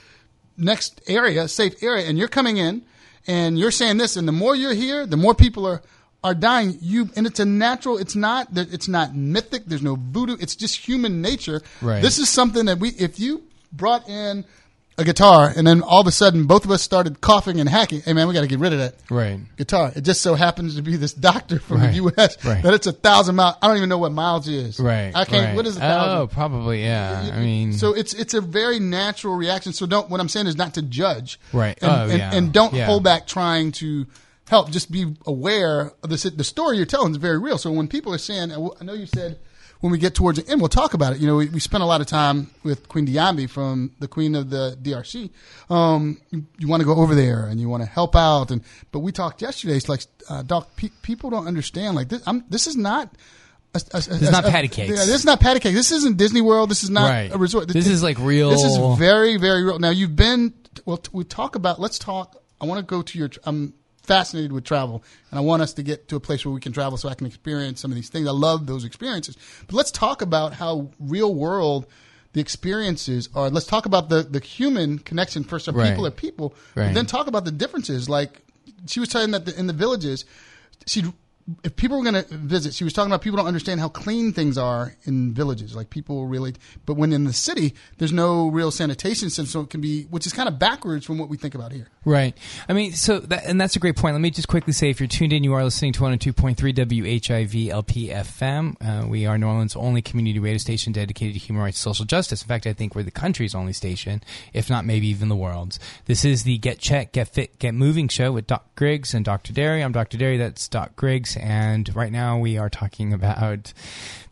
[0.56, 2.82] next area, safe area, and you're coming in
[3.26, 5.82] and you're saying this, and the more you're here, the more people are
[6.24, 6.78] are dying.
[6.80, 7.98] You and it's a natural.
[7.98, 9.64] It's not that it's not mythic.
[9.66, 10.36] There's no voodoo.
[10.40, 11.60] It's just human nature.
[11.80, 12.02] Right.
[12.02, 12.90] This is something that we.
[12.90, 13.42] If you
[13.72, 14.44] brought in
[14.98, 18.02] a guitar and then all of a sudden both of us started coughing and hacking,
[18.02, 19.40] hey man, we got to get rid of that right.
[19.56, 19.90] guitar.
[19.96, 21.86] It just so happens to be this doctor from Right.
[21.88, 22.44] the U.S.
[22.44, 22.62] Right.
[22.62, 23.56] that it's a thousand miles.
[23.62, 24.78] I don't even know what miles is.
[24.78, 25.10] Right.
[25.14, 25.46] I can't.
[25.46, 25.56] right.
[25.56, 26.18] What is a oh, thousand?
[26.18, 26.82] Oh, probably.
[26.82, 27.30] Yeah.
[27.34, 29.72] I mean, so it's it's a very natural reaction.
[29.72, 30.10] So don't.
[30.10, 31.78] What I'm saying is not to judge, Right.
[31.80, 32.34] And, Oh, and, yeah.
[32.34, 32.84] and don't Yeah.
[32.86, 34.06] hold back trying to
[34.52, 34.70] help.
[34.70, 37.58] Just be aware of the the story you're telling is very real.
[37.58, 39.38] So when people are saying, I know you said
[39.80, 41.18] when we get towards the end, we'll talk about it.
[41.20, 44.36] You know, we, we spent a lot of time with Queen Diambi from the Queen
[44.36, 45.30] of the DRC.
[45.68, 48.62] Um, you, you want to go over there and you want to help out, and
[48.92, 49.74] but we talked yesterday.
[49.76, 51.96] It's like, uh, Doc, pe- people don't understand.
[51.96, 53.10] Like this, I'm, this is not.
[53.74, 54.90] A, a, this is not patty cakes.
[54.90, 55.74] Yeah, this is not patty cake.
[55.74, 56.70] This isn't Disney World.
[56.70, 57.34] This is not Right.
[57.34, 57.68] a resort.
[57.68, 59.78] This is like real- This is very, very real.
[59.78, 60.52] Now you've been.
[60.84, 61.80] Well, t- we talk about.
[61.80, 62.36] Let's talk.
[62.60, 63.30] I want to go to your.
[63.44, 63.72] I'm
[64.12, 66.72] fascinated with travel, and I want us to get to a place where we can
[66.72, 68.28] travel, so I can experience some of these things.
[68.28, 69.36] I love those experiences.
[69.66, 71.86] But let's talk about how real world
[72.34, 73.48] the experiences are.
[73.50, 75.64] Let's talk about the the human connection first.
[75.66, 75.90] So Right.
[75.90, 76.86] people are people, Right.
[76.88, 78.08] but then talk about the differences.
[78.08, 78.42] Like
[78.86, 80.24] she was saying that the, in the villages,
[80.86, 81.04] she
[81.64, 84.32] if people were going to visit, she was talking about people don't understand how clean
[84.32, 85.74] things are in villages.
[85.74, 86.54] Like people really,
[86.86, 90.24] but when in the city, there's no real sanitation system, so it can be, which
[90.24, 91.88] is kind of backwards from what we think about here.
[92.04, 92.36] Right.
[92.68, 94.14] I mean, so that, and that's a great point.
[94.14, 97.68] Let me just quickly say, if you're tuned in, you are listening to 102.3 WHIV
[97.68, 98.74] LP FM.
[98.80, 102.04] Uh, we are New Orleans' only community radio station dedicated to human rights, and social
[102.04, 102.42] justice.
[102.42, 104.20] In fact, I think we're the country's only station,
[104.52, 105.78] if not maybe even the world's.
[106.06, 109.52] This is the Get Check, Get Fit, Get Moving show with Doc Griggs and Dr.
[109.52, 109.80] Derry.
[109.80, 110.18] I'm Dr.
[110.18, 110.38] Derry.
[110.38, 113.72] That's Doc Griggs, and right now we are talking about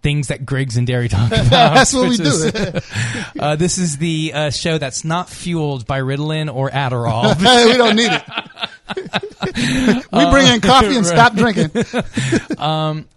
[0.03, 1.51] things that Griggs and Derry talk about.
[1.51, 2.25] That's what we which do.
[2.25, 2.91] is-
[3.39, 7.37] uh, this is the uh, show that's not fueled by Ritalin or Adderall.
[7.67, 8.23] we don't need it.
[10.13, 11.71] we bring in coffee and stop drinking.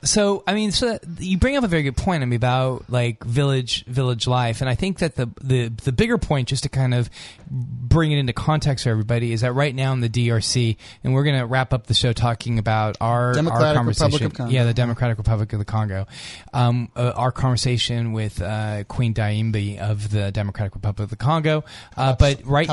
[0.03, 2.23] so I mean, so you bring up a very good point.
[2.23, 6.17] I mean, about like village village life, and I think that the the the bigger
[6.17, 7.09] point, just to kind of
[7.49, 11.23] bring it into context for everybody, is that right now in the DRC, and we're
[11.23, 14.05] going to wrap up the show talking about our Democratic our conversation.
[14.13, 14.53] Republic of Congo.
[14.53, 16.07] Yeah, the Democratic Republic of the Congo.
[16.53, 21.63] Um, uh, our conversation with uh, Queen Diambi of the Democratic Republic of the Congo.
[21.95, 22.67] Uh, but right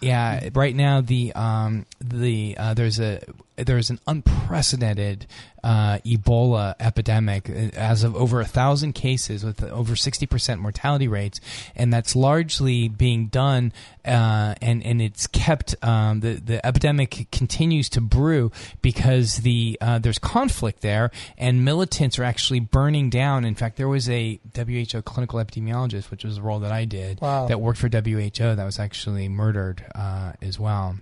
[0.00, 3.20] yeah, right now the um the uh, there's a
[3.56, 5.26] there's an unprecedented
[5.62, 11.08] uh, Ebola epidemic uh, as of over a thousand cases with over sixty percent mortality
[11.08, 11.40] rates,
[11.74, 13.72] and that's largely being done
[14.04, 18.50] uh, and and it's kept um, the the epidemic continues to brew
[18.82, 23.44] because the uh, there's conflict there and militants are actually burning down.
[23.44, 27.20] In fact, there was a WHO clinical epidemiologist, which was the role that I did,
[27.20, 27.46] Wow.
[27.46, 30.96] that worked for WHO that was actually murdered uh, as well.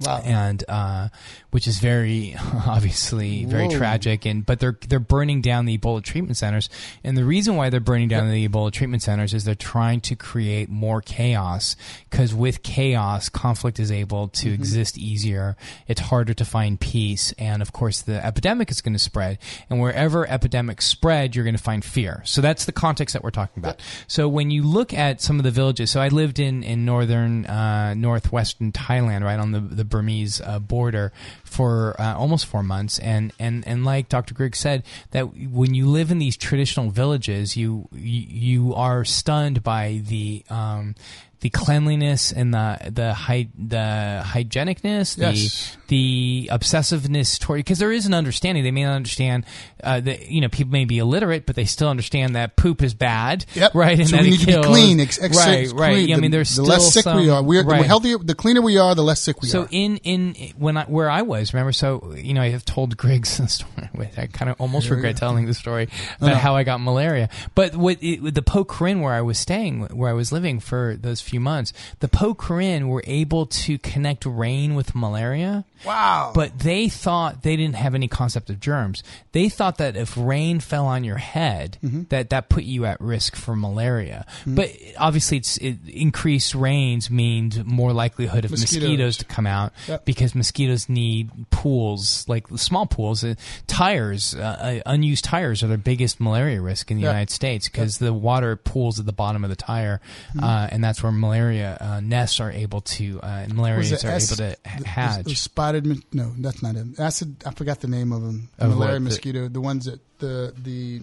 [0.00, 0.22] Wow.
[0.24, 1.08] And uh,
[1.50, 2.34] which is very
[2.66, 3.76] obviously very Whoa.
[3.78, 6.68] tragic, and but they're they're burning down the Ebola treatment centers,
[7.04, 10.16] and the reason why they're burning down the Ebola treatment centers is they're trying to
[10.16, 11.76] create more chaos
[12.08, 14.54] because with chaos, conflict is able to Mm-hmm.
[14.54, 15.56] exist easier.
[15.86, 19.38] It's harder to find peace, and of course, the epidemic is going to spread,
[19.68, 22.22] and wherever epidemics spread, you're going to find fear.
[22.24, 23.80] So that's the context that we're talking about.
[24.06, 27.46] So when you look at some of the villages, so I lived in in northern
[27.46, 31.12] uh, northwestern Thailand, right on the the Burmese uh, border
[31.44, 34.34] for uh, almost four months, and and and like Dr.
[34.34, 39.62] Griggs said, that when you live in these traditional villages, you you, you are stunned
[39.62, 40.94] by the um,
[41.40, 45.76] the cleanliness and the the hy- the hygienicness, Yes.
[45.88, 48.62] the the obsessiveness toward because there is an understanding.
[48.62, 49.44] They may not understand
[49.82, 52.94] uh, that you know people may be illiterate, but they still understand that poop is
[52.94, 53.74] bad, Yep.
[53.74, 53.98] right?
[53.98, 55.00] And so that we need to be clean.
[55.00, 55.76] Ex- ex- right, clean.
[55.76, 56.08] right.
[56.08, 57.42] Yeah, I The- mean, there's the still less sick some, we are.
[57.42, 57.80] We're right.
[57.82, 59.68] the healthier, the cleaner we are, the less sick we So are.
[59.70, 61.72] in in when I where I was, remember?
[61.72, 63.88] So you know, I have told Griggs the story.
[63.94, 65.88] Wait, I kind of almost regret telling the story
[66.18, 66.34] about no.
[66.36, 67.28] how I got malaria.
[67.54, 70.60] But with, it, with the Pwo Karen, where I was staying, where I was living
[70.60, 75.64] for those few months, the Pwo Karen were able to connect rain with malaria.
[75.84, 76.32] Wow.
[76.34, 79.02] But they thought they didn't have any concept of germs.
[79.32, 82.02] They thought that if rain fell on your head, Mm-hmm.
[82.10, 84.26] that that put you at risk for malaria.
[84.46, 88.82] But obviously, it's it, increased rains means more likelihood of Mosquitoes.
[88.88, 90.04] mosquitoes, to come out Yep.
[90.04, 93.24] because mosquitoes need pools, like small pools.
[93.24, 93.34] Uh,
[93.66, 97.10] tires, uh, uh, unused tires are their biggest malaria risk in the Yep.
[97.12, 100.00] United States because the water pools at the bottom of the tire,
[100.30, 100.44] Mm-hmm.
[100.44, 104.04] uh, and that's where malaria uh, nests are able to, uh, and malaria are S-
[104.04, 105.24] able to the- h- the- hatch.
[105.24, 105.34] the
[105.78, 106.14] spotted.
[106.14, 106.98] No, that's not it.
[106.98, 107.44] Acid.
[107.46, 108.48] I forgot the name of them.
[108.58, 108.94] Of malaria what?
[108.94, 109.48] The- mosquito.
[109.48, 111.02] The ones that the the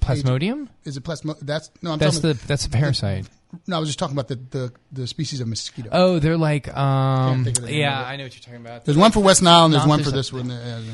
[0.00, 0.68] Plasmodium?
[0.84, 1.38] is it plasmo?
[1.40, 1.92] That's no.
[1.92, 2.32] I'm That's talking.
[2.38, 3.28] the that's a parasite.
[3.66, 5.90] no, I was just talking about the the, the species of mosquito.
[5.92, 8.10] Oh, they're like um think of the name yeah, of it.
[8.10, 8.84] I know what you're talking about.
[8.84, 10.48] there's one for West Nile and there's one for this one.
[10.48, 10.92] Yeah, yeah.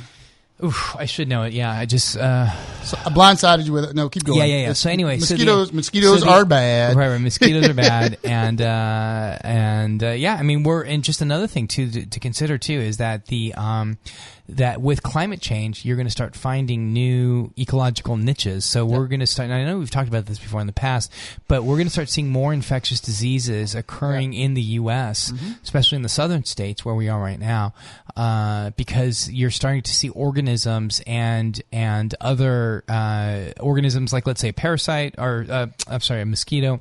[0.65, 1.53] Oof, I should know it.
[1.53, 2.49] Yeah, I just uh
[2.83, 3.95] So I blindsided you with it.
[3.95, 4.39] No, keep going.
[4.39, 4.61] Yeah, yeah, yeah.
[4.63, 6.97] It's- So anyway, so the- mosquitoes mosquitoes so the- are bad.
[6.97, 7.21] Right, right.
[7.21, 11.67] Mosquitoes are bad, and uh, and uh, yeah, I mean, we're and just another thing
[11.69, 13.99] too to, to consider too is that the um,
[14.49, 18.64] that with climate change, you're going to start finding new ecological niches.
[18.64, 19.51] So we're going to start.
[19.51, 21.12] And I know we've talked about this before in the past,
[21.49, 25.53] but we're going to start seeing more infectious diseases occurring in the U.S., Mm-hmm.
[25.62, 27.74] especially in the southern states where we are right now,
[28.16, 34.49] uh, because you're starting to see organisms and and other uh, organisms like let's say
[34.49, 36.80] a parasite or uh, I'm sorry, a mosquito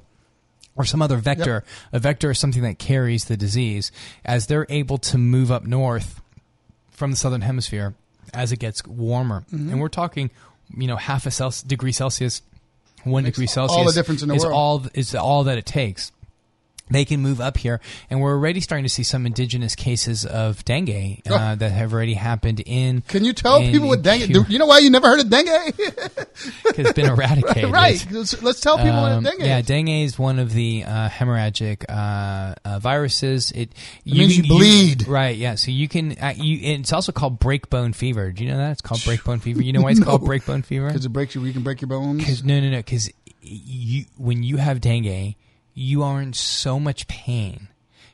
[0.76, 1.64] or some other vector.
[1.94, 3.92] A vector is something that carries the disease.
[4.26, 6.22] As they're able to move up north
[6.96, 7.94] from the southern hemisphere
[8.34, 9.70] as it gets warmer, Mm-hmm.
[9.72, 10.32] and we're talking,
[10.76, 12.42] you know, half a Celsius, degree Celsius,
[13.04, 13.78] one degree Celsius.
[13.78, 14.56] all the difference in the is world.
[14.56, 16.12] all is all that it takes.
[16.88, 17.82] They can move up here,
[18.12, 21.56] and we're already starting to see some indigenous cases of dengue uh, Oh.
[21.56, 23.02] that have already happened in.
[23.02, 24.32] Can you tell in- people with dengue?
[24.32, 25.50] Do you know why you never heard of dengue?
[25.78, 27.72] it's been eradicated.
[27.72, 28.06] right.
[28.12, 29.66] Let's, let's tell people Um, what dengue yeah, is.
[29.66, 33.52] dengue is one of the uh, hemorrhagic uh, uh, viruses.
[33.52, 33.72] It,
[34.06, 35.08] means you bleed.
[35.08, 35.36] right?
[35.36, 35.56] Yeah.
[35.56, 36.12] So you can.
[36.20, 36.60] Uh, you.
[36.76, 38.32] It's also called breakbone fever.
[38.32, 38.74] Do you know that?
[38.74, 39.64] It's called breakbone fever.
[39.64, 40.88] You know why it's called breakbone fever?
[40.88, 42.44] Because it breaks you, you can break your bones.
[42.44, 42.78] No, no, no.
[42.78, 43.10] Because
[43.42, 45.36] you, when you have dengue,
[45.76, 47.68] you are in so much pain.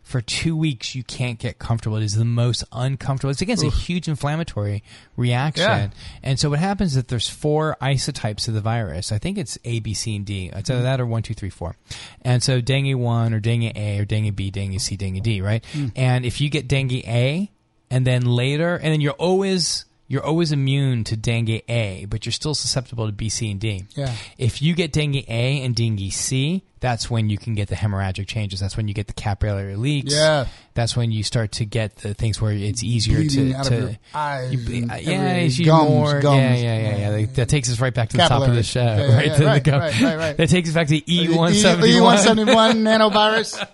[0.03, 1.95] For two weeks, you can't get comfortable.
[1.95, 3.31] It is the most uncomfortable.
[3.31, 4.83] It's against a huge inflammatory
[5.15, 5.63] reaction.
[5.63, 5.89] Yeah.
[6.21, 9.13] And so what happens is that there's four isotypes of the virus.
[9.13, 10.47] I think it's A, B, C, and D.
[10.47, 10.83] It's either mm-hmm.
[10.83, 11.77] that or one, two, three, four.
[12.23, 15.63] And so dengue one or dengue A or dengue B, dengue C, dengue D, right?
[15.71, 15.93] Mm.
[15.95, 17.49] And if you get dengue A,
[17.89, 22.33] and then later, and then you're always you're always immune to dengue A, but you're
[22.33, 23.85] still susceptible to B, C, and D.
[23.95, 24.13] Yeah.
[24.37, 28.27] If you get dengue A and dengue C, that's when you can get the hemorrhagic
[28.27, 28.59] changes.
[28.59, 30.13] That's when you get the capillary leaks.
[30.13, 30.47] Yeah.
[30.73, 33.75] That's when you start to get the things where it's easier Bleeding to, out to
[33.77, 34.51] of your eyes.
[34.53, 36.19] you yeah, it's gums, more.
[36.19, 36.37] gums.
[36.41, 37.09] Yeah, yeah, yeah, yeah.
[37.09, 39.25] Like, that takes us right back to the top of the show, Yeah, yeah, right?
[39.27, 40.37] yeah, to the right, go- right, right, right.
[40.37, 42.17] That takes us back to E one seventy one seventy one one.
[42.17, 43.65] seventy one nanovirus,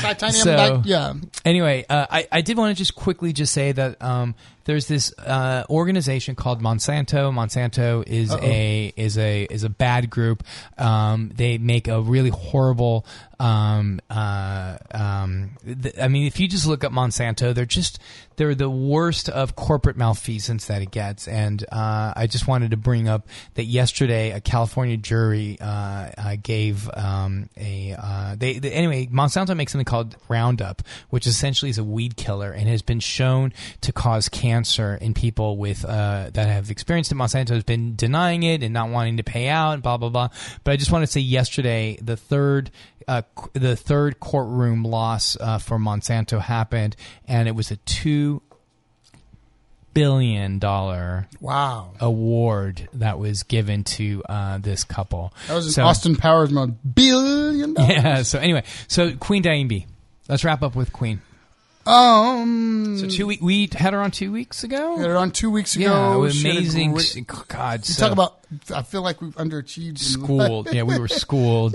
[0.00, 0.32] titanium.
[0.42, 1.12] So- yeah,
[1.44, 4.34] Anyway, uh, I, I did want to just quickly just say that um,
[4.66, 7.32] there's this uh, organization called Monsanto.
[7.32, 10.44] Monsanto is a is a is a bad group.
[10.76, 13.06] Um, they make a really horrible.
[13.38, 17.98] Um, uh, um, th- I mean, if you just look up Monsanto, they're just
[18.36, 21.28] they're the worst of corporate malfeasance that it gets.
[21.28, 26.36] And uh, I just wanted to bring up that yesterday a California jury uh, uh,
[26.42, 31.78] gave um, a uh, they, they anyway Monsanto makes something called Roundup, which essentially is
[31.78, 36.48] a weed killer and has been shown to cause cancer in people with uh, that
[36.48, 37.16] have experienced it.
[37.16, 40.28] Monsanto has been denying it and not wanting to pay out and blah blah blah.
[40.64, 42.70] But I just want to say yesterday the third
[43.08, 46.96] uh, the third courtroom loss uh, for Monsanto happened,
[47.26, 48.42] and it was a two
[49.94, 51.92] billion dollar wow.
[52.00, 55.32] award that was given to uh, this couple.
[55.48, 56.94] That was So- Austin Powers moment.
[56.94, 57.92] Billion dollars.
[57.92, 58.22] Yeah.
[58.22, 59.86] So anyway, so Queen Diambi.
[60.28, 61.22] Let's wrap up with Queen.
[61.86, 62.98] Um.
[62.98, 64.96] So two week we had her on two weeks ago.
[64.98, 65.84] had it on two weeks ago.
[65.84, 66.92] Yeah, it was She amazing.
[66.92, 68.38] great- God, You so talk about.
[68.74, 69.98] I feel like we've underachieved.
[69.98, 70.72] schooled.
[70.72, 71.74] yeah, we were schooled.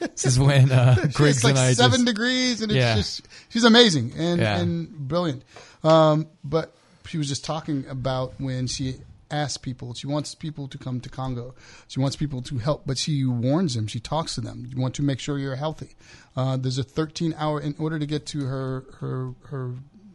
[0.00, 2.94] This is when uh, Griggs like and I seven just, degrees, and it's Yeah.
[2.96, 4.58] just she's amazing and Yeah.
[4.60, 5.42] and brilliant.
[5.84, 6.72] Um, but
[7.06, 8.96] she was just talking about when she
[9.32, 9.94] ask people.
[9.94, 11.54] She wants people to come to Congo.
[11.88, 13.86] She wants people to help, but she warns them.
[13.86, 14.66] She talks to them.
[14.68, 15.96] You want to make sure you're healthy.
[16.36, 19.74] Uh, there's a 13 hour in order to get to her her her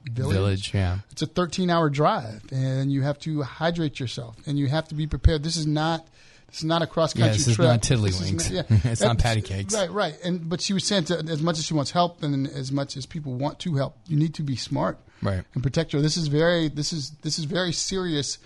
[0.09, 0.33] village.
[0.35, 0.99] Village, yeah.
[1.11, 4.95] It's a 13 hour drive, and you have to hydrate yourself, and you have to
[4.95, 5.43] be prepared.
[5.43, 6.07] This is not.
[6.49, 7.67] This is not a cross country Yeah, this is trip.
[7.67, 8.49] not tiddlywinks.
[8.53, 9.73] Not- It's not patty cakes.
[9.73, 10.15] Right, right.
[10.23, 12.95] And but she was saying to, as much as she wants help, and as much
[12.95, 15.43] as people want to help, you need to be smart, Right.
[15.53, 15.99] and protect her.
[16.01, 18.37] This is very, this is this is very serious,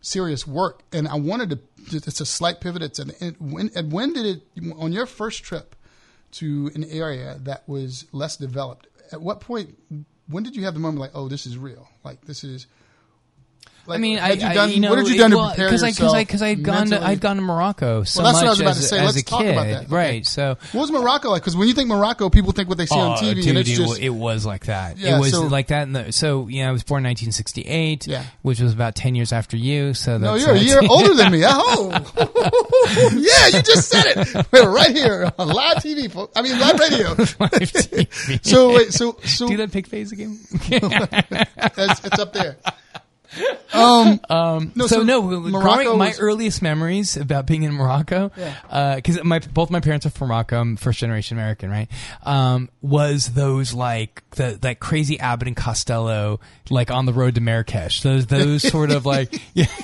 [0.00, 0.82] serious work.
[0.92, 1.58] And I wanted to.
[1.96, 2.82] It's a slight pivot.
[2.82, 5.74] It's an when and when did it on your first trip
[6.32, 8.86] to an area that was less developed?
[9.12, 9.76] At what point?
[10.28, 11.88] When did you have the moment like, oh, this is real?
[12.04, 12.66] Like this is.
[13.86, 15.66] Like, I mean, I, you I- you know, what had you done well, to prepare
[15.68, 16.16] because I, yourself?
[16.16, 17.02] Because I had gone to.
[17.02, 19.04] I'd gone to Morocco so Well, that's much what I was about as, to say.
[19.04, 19.84] Let's talk kid, about that.
[19.84, 19.94] Okay.
[19.94, 20.26] right?
[20.26, 21.42] So, What was Morocco like?
[21.42, 23.58] Because when you think Morocco, people think what they see on Oh, TV, dude, and
[23.58, 24.98] it's it, just it was like that.
[24.98, 25.82] Yeah, it was so- like that.
[25.84, 28.24] In the, so, you know, I was born in 1968, Yeah.
[28.42, 29.94] which was about 10 years after you.
[29.94, 31.42] So no, you're a year older than me.
[31.44, 31.90] Oh,
[33.12, 34.46] yeah, you just said it.
[34.52, 36.10] We're right here on live TV.
[36.10, 36.32] folks.
[36.36, 37.08] I mean, live radio.
[37.10, 37.26] Live
[37.72, 38.44] TV.
[38.44, 40.38] So wait, so so Do that pig face again?
[40.52, 42.56] it's up there.
[43.72, 48.32] Um, um, no, so, no, Morocco growing, my was- earliest memories about being in Morocco,
[48.36, 48.96] Yeah.
[48.96, 51.88] because my both my parents are from Morocco, I'm first generation American, right?
[52.24, 57.40] Um, was those like the that crazy Abbott and Costello, like on the road to
[57.40, 58.02] Marrakesh?
[58.02, 59.40] Those those sort of like.
[59.54, 59.66] Yeah.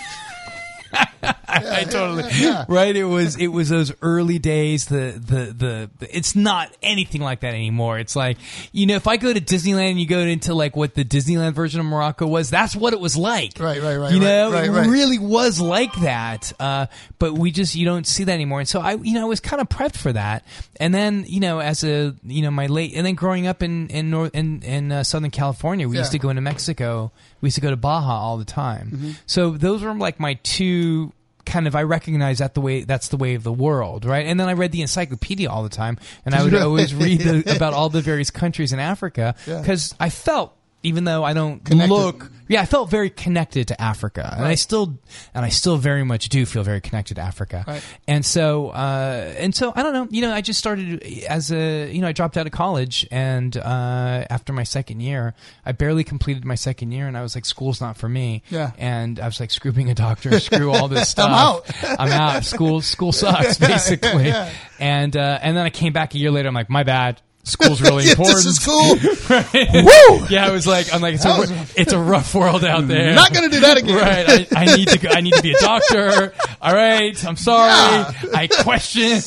[1.48, 2.64] I totally yeah.
[2.68, 2.94] right.
[2.94, 4.86] It was it was those early days.
[4.86, 7.98] The, the the the it's not anything like that anymore.
[7.98, 8.38] It's like
[8.72, 11.54] you know, if I go to Disneyland and you go into like what the Disneyland
[11.54, 13.58] version of Morocco was, that's what it was like.
[13.58, 14.88] Right, right, right, You know, right, it right.
[14.88, 16.52] really was like that.
[16.58, 16.86] Uh,
[17.18, 18.60] but we just you don't see that anymore.
[18.60, 20.44] And so I, you know, I was kind of prepped for that.
[20.78, 23.88] And then you know, as a you know, my late and then growing up in
[23.88, 27.12] in North in in uh, Southern California, we used to go into Mexico.
[27.40, 28.90] We used to go to Baja all the time.
[28.90, 29.10] Mm-hmm.
[29.26, 31.12] So those were like my two
[31.47, 34.26] kind of I recognize that the way that's the way of the world, right?
[34.26, 37.55] And then I read the encyclopedia all the time, and I would always read the,
[37.57, 39.61] about all the various countries in Africa Yeah.
[39.61, 40.53] because I felt.
[40.82, 41.92] Even though I don't Connected.
[41.92, 44.99] look, yeah, I felt very connected to Africa, and I still,
[45.34, 47.64] and I still very much do feel very connected to Africa.
[47.66, 47.82] Right.
[48.07, 50.09] And so, uh, and so, I don't know.
[50.11, 53.57] You know, I just started as a, you know, I dropped out of college, and
[53.57, 55.34] uh, after my second year,
[55.64, 58.42] I barely completed my second year, and I was like, school's not for me.
[58.51, 58.72] Yeah.
[58.78, 61.28] And I was like, screw being a doctor, screw all this stuff.
[61.28, 62.01] I'm out.
[62.01, 62.44] I'm out.
[62.44, 64.26] School, school sucks, basically.
[64.26, 64.51] yeah.
[64.78, 66.49] And uh, and then I came back a year later.
[66.49, 67.20] I'm like, my bad.
[67.47, 68.44] School's really Yeah, important.
[68.44, 68.94] this is cool.
[70.20, 70.26] Woo!
[70.28, 73.14] Yeah, I was like, I'm like, it's a, was- it's a rough world out there.
[73.14, 73.97] Not gonna do that again.
[73.97, 74.49] Right.
[74.57, 74.99] I, I need to.
[74.99, 76.34] Go, I need to be a doctor.
[76.61, 77.24] All right.
[77.24, 77.70] I'm sorry.
[77.70, 78.12] Yeah.
[78.34, 79.20] I question.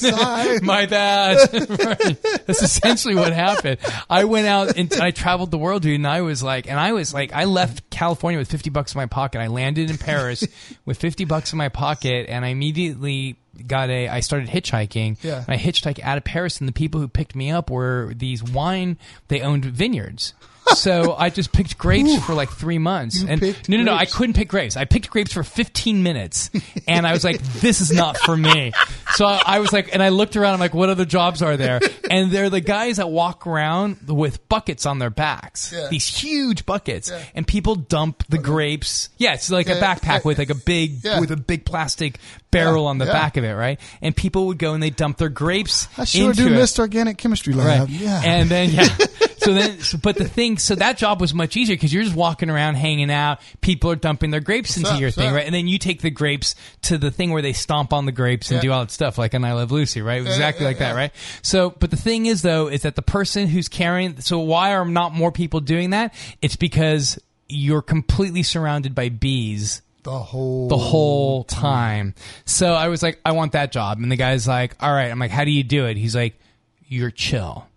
[0.66, 1.54] My bad.
[1.54, 2.22] right.
[2.46, 3.80] That's essentially what happened.
[4.10, 6.92] I went out and I traveled the world, dude, and I was like, and I
[6.94, 9.40] was like, I left California with 50 bucks in my pocket.
[9.40, 10.46] I landed in Paris
[10.86, 13.38] with 50 bucks in my pocket, and I immediately
[13.68, 14.08] got a.
[14.08, 15.24] I started hitchhiking.
[15.24, 15.44] Yeah.
[15.48, 18.44] And I hitchhiked out of Paris, and the people who picked me up were these
[18.44, 18.98] wine.
[19.28, 20.34] They owned vineyards.
[20.76, 24.36] So I just picked grapes for like three months, and no, no, no, I couldn't
[24.36, 24.78] pick grapes.
[24.78, 26.50] I picked grapes for 15 minutes,
[26.88, 28.72] and I was like, "This is not for me."
[29.16, 30.54] So I, I was like, and I looked around.
[30.54, 34.48] I'm like, "What other jobs are there?" And they're the guys that walk around with
[34.50, 35.88] buckets on their backs, Yeah.
[35.90, 37.22] these huge buckets, Yeah.
[37.36, 39.10] and people dump the grapes.
[39.18, 41.20] Yeah, it's like a backpack yeah, with like a big yeah.
[41.20, 42.20] with a big plastic
[42.52, 43.12] barrel Yeah, on the yeah.
[43.14, 43.80] back of it, right?
[44.02, 45.88] And people would go and they dump their grapes.
[45.98, 46.58] I sure into do it.
[46.58, 47.88] miss organic chemistry lab.
[47.88, 47.90] Right.
[47.90, 48.22] Yeah.
[48.24, 48.88] And then yeah.
[49.40, 52.16] so then, so, but the thing, so that job was much easier because you're just
[52.16, 53.40] walking around, hanging out.
[53.62, 55.36] People are dumping their grapes into up, your thing, up?
[55.36, 55.46] right?
[55.46, 58.52] And then you take the grapes to the thing where they stomp on the grapes
[58.52, 58.62] and Yeah.
[58.62, 60.22] do all that stuff, like in I Love Lucy, right?
[60.22, 61.12] yeah, exactly yeah, like that, right?
[61.42, 64.20] So, but the thing is, though, is that the person who's carrying.
[64.22, 66.14] So, why are not more people doing that?
[66.42, 72.14] It's because you're completely surrounded by bees the whole the whole time.
[72.46, 74.00] So I was like, I want that job.
[74.00, 75.10] And the guy's like, all right.
[75.12, 75.98] I'm like, how do you do it?
[75.98, 76.40] He's like,
[76.88, 77.68] you're chill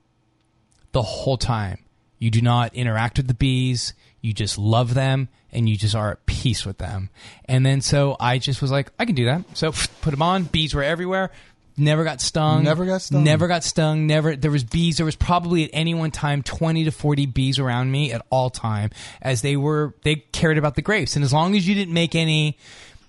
[0.93, 1.79] the whole time.
[2.19, 3.95] You do not interact with the bees.
[4.21, 7.11] You just love them and you just are at peace with them.
[7.47, 9.45] And then so I just was like, I can do that.
[9.55, 9.73] So
[10.03, 10.45] put them on.
[10.45, 11.31] Bees were everywhere.
[11.77, 12.65] Never got stung.
[12.65, 13.25] Never got stung?
[13.25, 14.07] Never got stung.
[14.07, 14.37] Never.
[14.37, 14.99] There was bees.
[14.99, 18.51] There was probably at any one time twenty to forty bees around me at all
[18.51, 18.91] time,
[19.23, 19.95] as they were.
[20.03, 22.59] They cared about the grapes, and as long as you didn't make any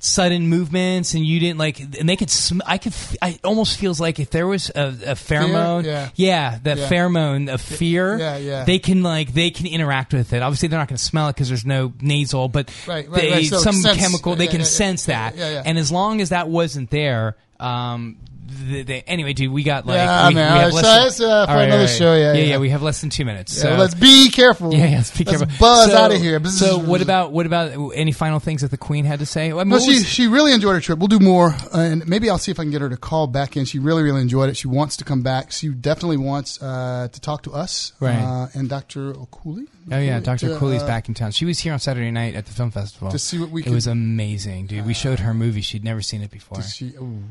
[0.05, 3.77] sudden movements and you didn't like and they could sm- i could f- i almost
[3.77, 5.85] feels like if there was a, a pheromone
[6.15, 6.57] Yeah.
[6.63, 6.89] that Yeah.
[6.89, 8.63] pheromone of fear Yeah, yeah.
[8.65, 11.35] they can like they can interact with it obviously they're not going to smell it
[11.35, 13.45] because there's no nasal but Right, right, they, right.
[13.45, 14.69] So some sense- chemical they yeah, can yeah, yeah.
[14.69, 15.63] sense Yeah, that yeah, yeah.
[15.65, 18.17] and as long as that wasn't there um
[18.53, 20.53] the, the, anyway, dude, we got like Yeah, we, man.
[20.53, 21.89] we have right, less so that's, uh, for right, another right.
[21.89, 22.57] show, yeah, yeah, yeah.
[22.57, 23.55] We have less than two minutes.
[23.55, 24.73] Yeah, so let's be careful.
[24.73, 25.57] yeah, yeah, let's be Let's careful.
[25.59, 26.43] buzz So- out of here.
[26.45, 29.51] So, what about what about any final things that the Queen had to say?
[29.51, 30.99] I mean, No, she was- she really enjoyed her trip.
[30.99, 33.27] We'll do more, uh, and maybe I'll see if I can get her to call
[33.27, 33.65] back in.
[33.65, 34.57] She really really enjoyed it.
[34.57, 35.51] She wants to come back.
[35.51, 38.15] She definitely wants uh, to talk to us, Right.
[38.19, 39.11] Uh, and Dr.
[39.11, 39.67] O'Cooley.
[39.91, 40.57] Oh yeah, To, Dr.
[40.57, 41.31] Cooley's uh, back in town.
[41.31, 43.11] She was here on Saturday night at the film festival.
[43.11, 44.85] To see what we It could- was amazing, dude.
[44.85, 45.59] We showed her a movie.
[45.61, 46.61] She'd never seen it before.
[46.61, 47.23] She, ooh.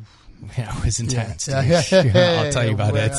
[0.58, 1.48] Yeah, it was intense.
[1.48, 1.62] Yeah,
[1.92, 3.12] yeah, I'll tell you about it.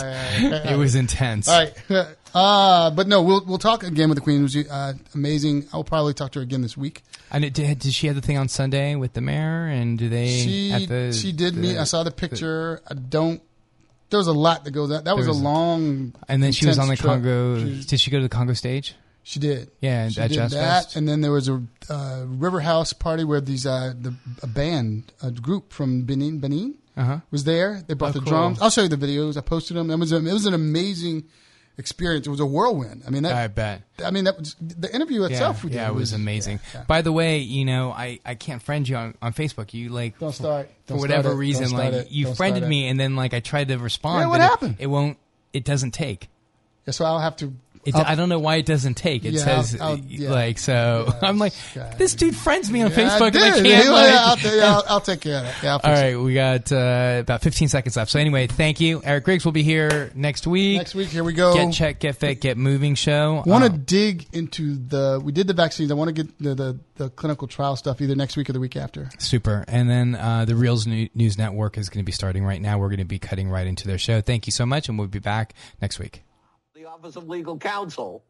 [0.72, 1.48] It was intense.
[1.48, 1.60] All
[1.90, 4.40] right, uh, but no, we'll we'll talk again with the Queen.
[4.40, 5.68] It was uh, amazing.
[5.72, 7.02] I'll probably talk to her again this week.
[7.32, 9.66] And it, did, did she have the thing on Sunday with the mayor?
[9.68, 11.78] And do they She at the she did the- meet.
[11.78, 12.82] I saw the picture.
[12.88, 13.42] I don't.
[14.10, 15.04] There was a lot that goes on.
[15.06, 16.14] That was, was- a long.
[16.28, 17.14] And then she was on the trip.
[17.14, 17.58] Congo.
[17.60, 18.96] She- Did she go to the Congo stage?
[19.26, 19.72] She did.
[19.80, 20.96] Yeah, she at did Jazz that, Fest.
[20.98, 25.14] and then there was a uh, River House party where these uh, the a band,
[25.22, 27.20] a group from Benin, Benin Uh huh.
[27.32, 27.82] was there.
[27.88, 28.30] They brought Oh, the cool.
[28.30, 28.62] drums.
[28.62, 29.36] I'll show you the videos.
[29.38, 29.90] I posted them.
[29.90, 31.24] It was a, it was an amazing
[31.78, 32.28] experience.
[32.28, 33.02] It was a whirlwind.
[33.08, 33.82] I mean, I that, bet.
[34.06, 35.58] I mean that was the interview itself.
[35.58, 36.60] yeah, we did yeah, it was amazing.
[36.74, 36.86] yeah, yeah.
[36.86, 39.74] By the way, you know, I, I can't friend you on, on Facebook.
[39.74, 40.68] You like Don't start.
[40.86, 42.12] for Don't whatever start reason, like it.
[42.12, 44.22] you Don't friended me, and then like I tried to respond.
[44.22, 44.76] Yeah, what but it- happened?
[44.80, 45.18] It, won't.
[45.52, 46.30] It doesn't take.
[46.86, 47.54] Yeah, so I'll have to.
[47.86, 49.26] It, I don't know why it doesn't take.
[49.26, 50.32] It Yeah, says I'll- I'll- yeah.
[50.32, 51.06] like so.
[51.08, 51.98] Yeah, I'm like, God.
[51.98, 53.90] this dude friends me on Facebook, I and I can't.
[53.90, 55.64] Like- I'll, I'll, I'll take care of that.
[55.64, 55.94] Yeah, All it.
[55.94, 58.10] right, we got uh, about 15 seconds left.
[58.12, 59.02] So anyway, thank you.
[59.04, 60.78] Eric Griggs will be here next week.
[60.78, 61.54] Next week, here we go.
[61.54, 63.44] Get check, get fit, get moving show.
[63.46, 65.22] want to Um, dig into the.
[65.24, 65.92] We did the vaccines.
[65.92, 68.60] I want to get the, the the clinical trial stuff either next week or the
[68.60, 69.10] week after.
[69.18, 69.66] Super.
[69.68, 72.78] And then uh, the Real News Network is going to be starting right now.
[72.78, 74.22] We're going to be cutting right into their show.
[74.22, 76.24] Thank you so much, and we'll be back next week.
[77.04, 78.24] Office of Legal Counsel